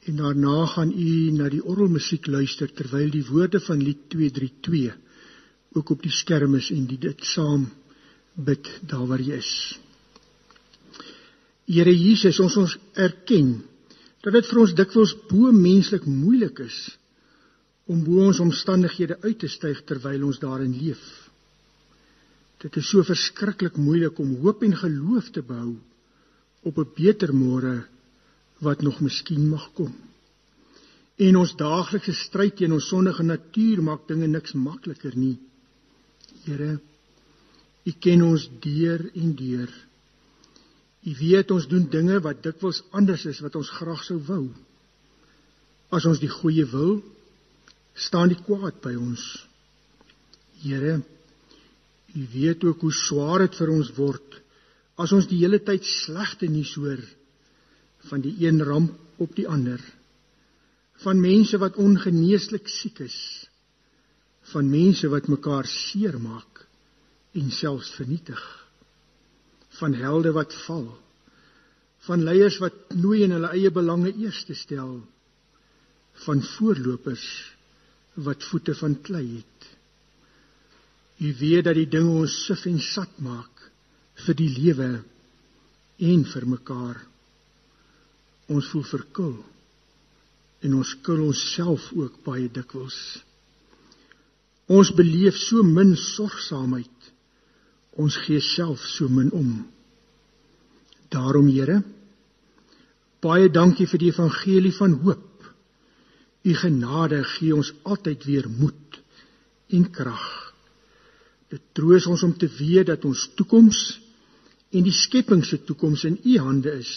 en 0.03 0.19
daarna 0.19 0.65
gaan 0.67 0.91
u 0.91 1.31
na 1.31 1.47
die 1.49 1.63
orgelmusiek 1.63 2.27
luister 2.27 2.67
terwyl 2.75 3.09
die 3.11 3.23
woorde 3.29 3.61
van 3.63 3.79
lied 3.79 4.09
232 4.11 4.99
ook 5.73 5.89
op 5.95 6.03
die 6.03 6.11
skerm 6.11 6.57
is 6.59 6.69
en 6.75 6.85
dit 6.91 7.23
saam 7.25 7.69
bid 8.35 8.67
daar 8.89 9.07
waar 9.07 9.21
jy 9.23 9.39
is. 9.39 9.53
Here 11.65 11.93
Jesus, 11.95 12.39
ons 12.43 12.57
ons 12.59 12.75
erken 12.99 13.61
dat 14.23 14.33
dit 14.33 14.49
vir 14.49 14.59
ons 14.63 14.75
dikwels 14.75 15.13
bo 15.29 15.51
menslik 15.51 16.05
moeilik 16.07 16.63
is 16.63 16.77
om 17.91 18.03
bo 18.05 18.23
ons 18.29 18.39
omstandighede 18.39 19.17
uit 19.25 19.39
te 19.43 19.49
styg 19.51 19.81
terwyl 19.83 20.29
ons 20.29 20.39
daarin 20.39 20.71
leef. 20.71 21.01
Dit 22.63 22.77
is 22.79 22.87
so 22.87 23.03
verskriklik 23.03 23.75
moeilik 23.75 24.19
om 24.23 24.37
hoop 24.43 24.63
en 24.63 24.75
geloof 24.79 25.27
te 25.35 25.43
behou 25.43 25.75
op 26.63 26.77
'n 26.79 26.93
beter 26.95 27.33
môre 27.35 27.83
wat 28.63 28.81
nog 28.81 29.01
miskien 29.01 29.49
mag 29.49 29.67
kom. 29.73 29.93
En 31.17 31.35
ons 31.35 31.55
daaglikse 31.55 32.13
stryd 32.13 32.55
teen 32.55 32.71
ons 32.71 32.87
sondige 32.87 33.23
natuur 33.23 33.83
maak 33.83 34.07
dinge 34.07 34.27
niks 34.27 34.53
makliker 34.53 35.15
nie. 35.15 35.37
Here, 36.45 36.79
U 37.85 37.91
ken 37.99 38.21
ons 38.23 38.49
deur 38.63 39.01
en 39.13 39.35
deur. 39.35 39.71
U 41.03 41.13
weet 41.19 41.51
ons 41.51 41.65
doen 41.67 41.83
dinge 41.91 42.19
wat 42.23 42.43
dikwels 42.45 42.81
anders 42.95 43.25
is 43.27 43.41
wat 43.43 43.55
ons 43.59 43.71
graag 43.75 44.03
sou 44.07 44.19
wou. 44.27 44.45
As 45.91 46.05
ons 46.09 46.21
die 46.21 46.31
goeie 46.31 46.65
wil, 46.71 47.01
staan 47.93 48.31
die 48.31 48.39
kwaad 48.39 48.79
by 48.81 48.95
ons. 48.95 49.23
Here, 50.63 51.01
U 52.13 52.23
weet 52.33 52.63
ook 52.63 52.85
hoe 52.85 52.93
swaar 52.93 53.41
dit 53.41 53.55
vir 53.57 53.71
ons 53.73 53.89
word 53.97 54.39
as 55.01 55.09
ons 55.17 55.25
die 55.25 55.39
hele 55.41 55.57
tyd 55.65 55.81
slegte 55.89 56.45
nuus 56.45 56.75
hoor 56.77 56.99
van 58.11 58.21
die 58.21 58.35
een 58.45 58.61
ramp 58.61 58.93
op 59.23 59.31
die 59.33 59.47
ander. 59.49 59.81
Van 61.01 61.17
mense 61.17 61.57
wat 61.57 61.79
ongeneeslik 61.81 62.69
siek 62.69 63.01
is 63.01 63.17
van 64.51 64.69
mense 64.69 65.07
wat 65.09 65.29
mekaar 65.31 65.65
seermaak 65.65 66.61
en 67.33 67.49
selfs 67.49 67.93
vernietig 67.97 68.41
van 69.79 69.95
helde 69.97 70.33
wat 70.35 70.53
val 70.65 70.85
van 72.07 72.23
leiers 72.27 72.59
wat 72.63 72.95
nooi 72.99 73.23
in 73.25 73.35
hulle 73.35 73.51
eie 73.55 73.71
belange 73.73 74.11
eerste 74.25 74.55
stel 74.59 74.97
van 76.25 76.43
voorlopers 76.55 77.25
wat 78.27 78.45
voete 78.51 78.75
van 78.81 78.99
klei 79.07 79.25
het 79.31 79.69
u 81.23 81.33
weet 81.39 81.65
dat 81.69 81.79
die 81.79 81.89
dinge 81.89 82.19
ons 82.25 82.37
sif 82.45 82.67
en 82.69 82.79
sat 82.83 83.19
maak 83.23 83.65
vir 84.25 84.39
die 84.43 84.51
lewe 84.59 84.91
en 86.13 86.23
vir 86.33 86.47
mekaar 86.55 87.01
ons 88.53 88.71
voel 88.71 88.87
verkil 88.95 89.35
en 90.63 90.79
ons 90.79 90.97
kil 91.05 91.21
onsself 91.27 91.91
ook 91.97 92.19
baie 92.25 92.49
dikwels 92.51 92.99
Ons 94.71 94.93
beleef 94.95 95.35
so 95.35 95.63
min 95.63 95.95
sorgsaamheid. 95.99 97.02
Ons 98.01 98.17
gee 98.25 98.41
self 98.41 98.81
so 98.95 99.09
min 99.09 99.31
om. 99.31 99.51
Daarom 101.13 101.47
Here, 101.47 101.81
baie 103.21 103.49
dankie 103.53 103.87
vir 103.87 104.01
die 104.01 104.11
evangelie 104.11 104.73
van 104.75 104.97
hoop. 105.03 105.29
U 106.43 106.53
genade 106.59 107.21
gee 107.37 107.53
ons 107.55 107.71
altyd 107.87 108.25
weer 108.27 108.49
moed 108.49 108.99
en 109.73 109.85
krag. 109.93 110.25
Dit 111.53 111.61
troos 111.77 112.07
ons 112.09 112.23
om 112.25 112.33
te 112.37 112.49
weet 112.57 112.89
dat 112.89 113.05
ons 113.05 113.29
toekoms 113.37 113.79
en 114.73 114.83
die 114.83 114.95
skepping 114.95 115.43
se 115.45 115.61
toekoms 115.63 116.03
in 116.09 116.17
u 116.17 116.37
hande 116.41 116.73
is, 116.81 116.91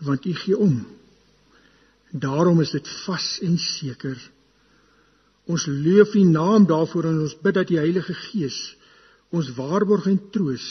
want 0.00 0.24
u 0.24 0.32
gee 0.34 0.56
om. 0.56 0.80
Daarom 2.10 2.60
is 2.64 2.72
dit 2.72 2.88
vas 3.04 3.26
en 3.42 3.58
seker. 3.58 4.16
Ons 5.50 5.66
loof 5.68 6.14
U 6.14 6.22
naam 6.24 6.66
daarvoor 6.66 7.10
en 7.10 7.20
ons 7.26 7.36
bid 7.42 7.56
dat 7.58 7.68
die 7.68 7.80
Heilige 7.80 8.14
Gees 8.14 8.58
ons 9.34 9.50
waarborg 9.58 10.08
en 10.10 10.18
troos 10.34 10.66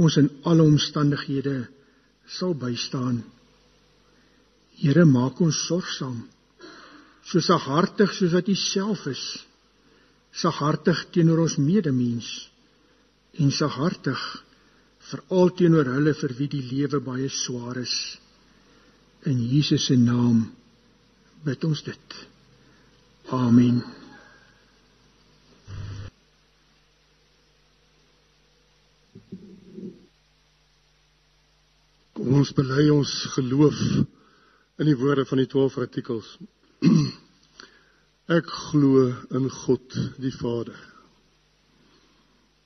ons 0.00 0.16
in 0.16 0.28
alle 0.48 0.64
omstandighede 0.64 1.56
sal 2.38 2.54
bystaan. 2.56 3.20
Here 4.80 5.04
maak 5.04 5.40
ons 5.44 5.58
sorgsaam. 5.68 6.22
So 7.28 7.40
saghartig 7.44 8.14
soos 8.16 8.32
wat 8.34 8.48
U 8.48 8.56
self 8.58 9.04
is. 9.10 9.24
Saghartig 10.32 11.04
teenoor 11.12 11.44
ons 11.44 11.58
medemens 11.60 12.28
en 13.40 13.52
saghartig 13.52 14.22
veral 15.10 15.52
teenoor 15.58 15.92
hulle 15.92 16.14
vir 16.16 16.34
wie 16.38 16.50
die 16.56 16.64
lewe 16.72 17.00
baie 17.04 17.28
swaar 17.32 17.80
is. 17.82 17.94
In 19.28 19.38
Jesus 19.52 19.86
se 19.90 19.96
naam 19.96 20.46
bid 21.44 21.64
ons 21.68 21.84
dit. 21.86 22.22
Amen. 23.30 23.82
Ons 32.38 32.52
bely 32.56 32.88
ons 32.92 33.12
geloof 33.34 33.78
in 34.80 34.88
die 34.88 34.96
woorde 34.98 35.24
van 35.28 35.42
die 35.42 35.48
12 35.50 35.78
artikels. 35.84 36.28
Ek 38.32 38.48
glo 38.70 39.08
in 39.34 39.48
God 39.50 39.98
die 40.22 40.32
Vader. 40.34 40.78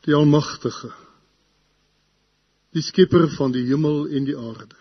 Die 0.06 0.14
almagtige. 0.14 0.92
Die 2.76 2.84
skepper 2.84 3.26
van 3.36 3.54
die 3.56 3.64
hemel 3.66 4.06
en 4.12 4.28
die 4.28 4.36
aarde. 4.36 4.76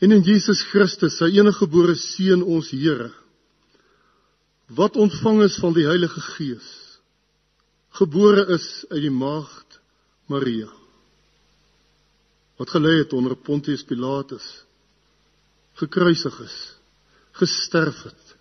En 0.00 0.16
in 0.16 0.24
Jesus 0.24 0.62
Christus, 0.70 1.18
sy 1.20 1.28
enige 1.36 1.66
gebore 1.66 1.94
seun 1.98 2.42
ons 2.42 2.72
Here 2.72 3.10
wat 4.70 4.96
ontvang 4.96 5.42
is 5.42 5.56
van 5.58 5.74
die 5.74 5.86
Heilige 5.86 6.20
Gees 6.36 6.66
gebore 7.98 8.46
is 8.54 8.68
uit 8.90 9.02
die 9.02 9.14
maagd 9.14 9.80
Maria 10.30 10.70
wat 12.60 12.74
gelei 12.76 12.98
het 12.98 13.12
onder 13.16 13.36
Pontius 13.36 13.86
Pilatus 13.88 14.46
gekruisig 15.80 16.40
is 16.44 16.56
gesterf 17.40 18.02
het 18.04 18.34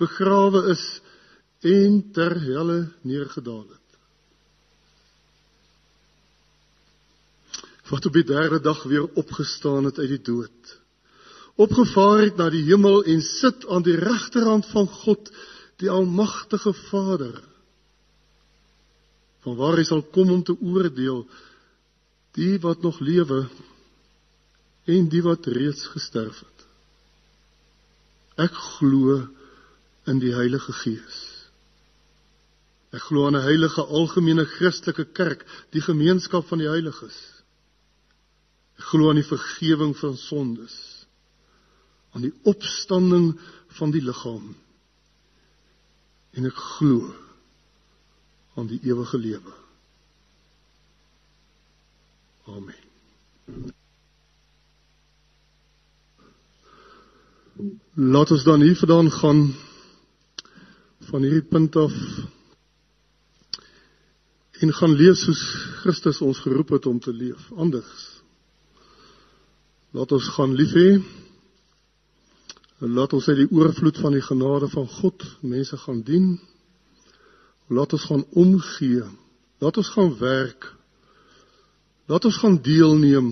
begrawe 0.00 0.62
is 0.72 0.84
en 1.60 1.98
ter 2.12 2.34
helle 2.40 2.78
neergedaal 3.00 3.64
het. 3.68 3.82
Wat 7.90 8.06
op 8.06 8.12
die 8.12 8.24
derde 8.24 8.60
dag 8.60 8.82
weer 8.82 9.06
opgestaan 9.14 9.84
het 9.84 9.98
uit 9.98 10.14
die 10.16 10.22
dood 10.22 10.74
opgevaar 11.56 12.18
het 12.20 12.36
na 12.36 12.50
die 12.52 12.64
hemel 12.66 13.02
en 13.04 13.22
sit 13.24 13.64
aan 13.72 13.84
die 13.84 13.96
regterhand 13.96 14.66
van 14.72 14.88
God 14.88 15.30
die 15.80 15.88
almagtige 15.90 16.72
Vader. 16.88 17.38
Van 19.40 19.56
waar 19.56 19.78
hy 19.80 19.84
sal 19.88 20.02
kom 20.12 20.32
om 20.34 20.42
te 20.44 20.56
oordeel 20.60 21.22
die 22.36 22.58
wat 22.60 22.82
nog 22.84 23.00
lewe 23.00 23.46
en 24.84 25.08
die 25.08 25.22
wat 25.24 25.48
reeds 25.50 25.86
gesterf 25.92 26.42
het. 26.44 26.66
Ek 28.46 28.52
glo 28.76 29.22
in 30.06 30.20
die 30.20 30.34
Heilige 30.36 30.74
Gees. 30.82 31.22
Ek 32.92 33.08
glo 33.08 33.26
in 33.28 33.36
'n 33.36 33.42
heilige 33.42 33.82
algemene 33.82 34.44
Christelike 34.44 35.04
kerk, 35.12 35.44
die 35.72 35.80
gemeenskap 35.80 36.46
van 36.48 36.58
die 36.58 36.68
heiliges. 36.68 37.16
Ek 38.78 38.84
glo 38.92 39.10
aan 39.10 39.20
die 39.20 39.30
vergifnis 39.32 39.98
van 39.98 40.16
sondes, 40.16 40.76
aan 42.12 42.22
die 42.22 42.34
opstanding 42.44 43.40
van 43.78 43.90
die 43.90 44.02
liggaam. 44.04 44.54
En 46.32 46.44
ek 46.44 46.56
glo 46.76 47.14
aan 48.56 48.66
die 48.66 48.80
ewige 48.84 49.18
lewe. 49.18 49.65
Amen. 52.46 52.74
Laat 57.94 58.30
ons 58.30 58.44
dan 58.46 58.60
hier 58.60 58.76
vandaan 58.76 59.10
gaan 59.10 59.40
van 61.08 61.26
hierdie 61.26 61.48
punt 61.50 61.76
af 61.76 61.96
en 64.62 64.72
gaan 64.78 64.94
leef 64.94 65.18
soos 65.18 65.42
Christus 65.80 66.22
ons 66.22 66.38
geroep 66.44 66.70
het 66.76 66.86
om 66.86 67.00
te 67.02 67.12
leef, 67.12 67.50
anders. 67.56 68.22
Laat 69.90 70.14
ons 70.14 70.30
gaan 70.38 70.54
lief 70.54 70.76
hê. 70.78 70.90
Laat 72.78 73.12
ons 73.16 73.28
uit 73.28 73.42
die 73.42 73.50
oorvloed 73.50 73.98
van 74.04 74.14
die 74.14 74.22
genade 74.22 74.70
van 74.70 74.86
God 75.00 75.26
mense 75.42 75.76
gaan 75.82 76.02
dien. 76.06 76.36
Laat 77.66 77.98
ons 77.98 78.06
gaan 78.06 78.24
omgee. 78.38 79.02
Laat 79.58 79.82
ons 79.82 79.94
gaan 79.98 80.14
werk. 80.22 80.75
Laat 82.06 82.24
ons 82.24 82.38
gaan 82.38 82.56
deelneem. 82.62 83.30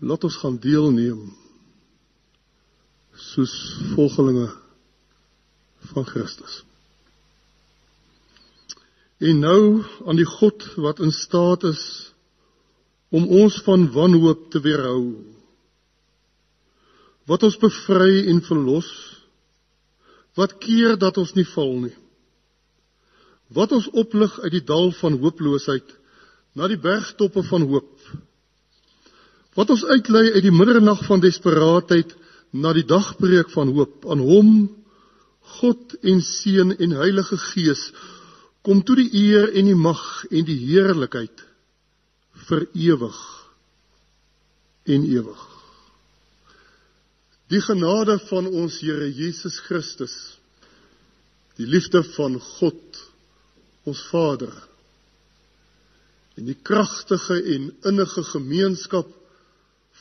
Laat 0.00 0.24
ons 0.24 0.36
gaan 0.40 0.56
deelneem 0.58 1.28
soos 3.12 3.52
volgelinge 3.92 4.48
van 5.92 6.06
Christus. 6.08 6.62
En 9.22 9.38
nou 9.38 9.84
aan 10.08 10.18
die 10.18 10.26
God 10.26 10.64
wat 10.82 10.98
in 11.04 11.12
staat 11.14 11.68
is 11.68 11.82
om 13.12 13.28
ons 13.28 13.60
van 13.68 13.84
wanhoop 13.92 14.48
te 14.50 14.60
weerhou. 14.64 15.04
Wat 17.28 17.44
ons 17.46 17.60
bevry 17.60 18.24
en 18.32 18.40
verlos 18.48 18.88
wat 20.34 20.56
keer 20.64 20.96
dat 20.96 21.20
ons 21.20 21.34
nie 21.36 21.46
val 21.52 21.76
nie. 21.84 21.96
Wat 23.52 23.72
ons 23.72 23.88
oplig 23.90 24.38
uit 24.40 24.52
die 24.54 24.64
dal 24.64 24.92
van 25.00 25.18
hooploosheid 25.20 25.88
na 26.56 26.68
die 26.68 26.80
bergtoppe 26.80 27.42
van 27.48 27.66
hoop. 27.68 27.92
Wat 29.56 29.70
ons 29.72 29.84
uitlei 29.84 30.30
uit 30.32 30.44
die 30.44 30.54
middernag 30.54 31.04
van 31.08 31.20
desperaatheid 31.20 32.14
na 32.52 32.72
die 32.76 32.86
dagbreek 32.88 33.52
van 33.52 33.72
hoop 33.76 34.06
aan 34.08 34.24
hom 34.24 34.52
God 35.58 35.96
en 36.02 36.20
Seun 36.24 36.72
en 36.78 36.96
Heilige 36.96 37.36
Gees 37.50 37.88
kom 38.62 38.82
toe 38.86 38.96
die 39.00 39.10
eer 39.24 39.50
en 39.58 39.68
die 39.68 39.78
mag 39.78 40.02
en 40.30 40.44
die 40.46 40.58
heerlikheid 40.68 41.42
vir 42.48 42.66
ewig 42.78 43.18
en 44.92 45.06
ewig. 45.06 45.42
Die 47.52 47.60
genade 47.60 48.16
van 48.30 48.48
ons 48.48 48.78
Here 48.80 49.08
Jesus 49.12 49.58
Christus, 49.66 50.14
die 51.58 51.68
liefde 51.68 52.00
van 52.14 52.38
God, 52.40 53.02
ons 53.88 54.02
Vader, 54.10 54.52
en 56.34 56.48
die 56.48 56.58
kragtige 56.62 57.36
en 57.54 57.68
innige 57.90 58.24
gemeenskap 58.24 59.10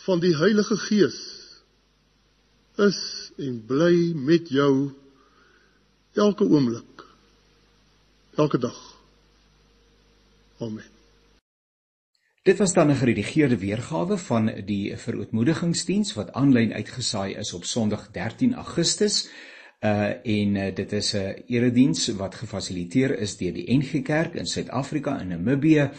van 0.05 0.21
die 0.23 0.34
Heilige 0.38 0.77
Gees 0.88 1.19
is 2.82 3.01
en 3.38 3.59
bly 3.67 4.13
met 4.15 4.49
jou 4.49 4.91
elke 6.15 6.47
oomblik, 6.47 7.03
elke 8.39 8.57
dag. 8.57 8.79
Amen. 10.61 10.88
Dit 12.41 12.57
was 12.57 12.73
dan 12.73 12.89
'n 12.89 12.95
geredigeerde 12.95 13.57
weergawe 13.57 14.17
van 14.17 14.45
die 14.65 14.97
verootmoedigingsdiens 14.97 16.13
wat 16.13 16.32
aanlyn 16.32 16.73
uitgesaai 16.73 17.36
is 17.36 17.53
op 17.53 17.63
Sondag 17.63 18.11
13 18.11 18.53
Augustus. 18.53 19.29
Uh 19.82 20.09
en 20.23 20.55
uh, 20.55 20.67
dit 20.75 20.91
is 20.93 21.13
'n 21.15 21.43
erediens 21.47 22.07
wat 22.07 22.36
gefasiliteer 22.36 23.17
is 23.17 23.38
deur 23.38 23.53
die 23.53 23.65
NG 23.77 24.01
Kerk 24.01 24.36
in 24.36 24.45
Suid-Afrika 24.45 25.19
en 25.19 25.27
Namibië 25.27 25.89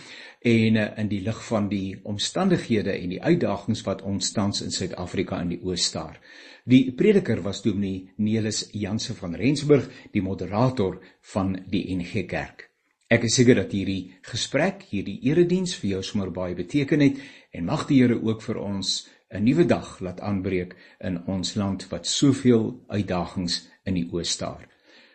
en 0.41 0.77
uh, 0.77 0.87
in 0.97 1.09
die 1.09 1.21
lig 1.21 1.45
van 1.47 1.69
die 1.69 1.99
omstandighede 2.03 2.93
en 2.93 3.09
die 3.09 3.23
uitdagings 3.23 3.83
wat 3.83 4.03
ons 4.03 4.31
tans 4.33 4.63
in 4.63 4.71
Suid-Afrika 4.71 5.41
in 5.41 5.49
die 5.49 5.61
oos 5.63 5.85
staar. 5.85 6.21
Die 6.65 6.93
prediker 6.93 7.43
was 7.43 7.63
Dominee 7.63 8.13
Nelis 8.17 8.69
Janse 8.71 9.15
van 9.15 9.35
Rensburg, 9.35 9.91
die 10.13 10.23
moderator 10.23 11.01
van 11.21 11.57
die 11.67 11.97
NG 11.97 12.27
Kerk. 12.27 12.69
Ek 13.09 13.27
is 13.27 13.35
seker 13.35 13.55
dat 13.55 13.73
hierdie 13.73 14.15
gesprek, 14.23 14.87
hierdie 14.89 15.19
erediens 15.27 15.75
vir 15.75 15.91
jou 15.91 16.03
sommer 16.03 16.31
baie 16.31 16.55
beteken 16.55 17.01
het 17.01 17.19
en 17.51 17.67
mag 17.67 17.89
die 17.91 17.99
Here 17.99 18.23
ook 18.23 18.43
vir 18.43 18.63
ons 18.63 19.09
'n 19.35 19.43
nuwe 19.43 19.65
dag 19.67 20.01
laat 20.01 20.21
aanbreek 20.21 20.77
in 21.01 21.27
ons 21.27 21.55
land 21.55 21.89
wat 21.91 22.07
soveel 22.07 22.85
uitdagings 22.89 23.72
in 23.85 23.95
die 23.95 24.09
oos 24.13 24.31
staar. 24.31 24.69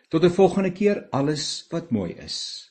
Tot 0.10 0.24
'n 0.24 0.30
volgende 0.30 0.72
keer, 0.72 1.08
alles 1.12 1.66
wat 1.70 1.92
mooi 1.92 2.14
is. 2.14 2.67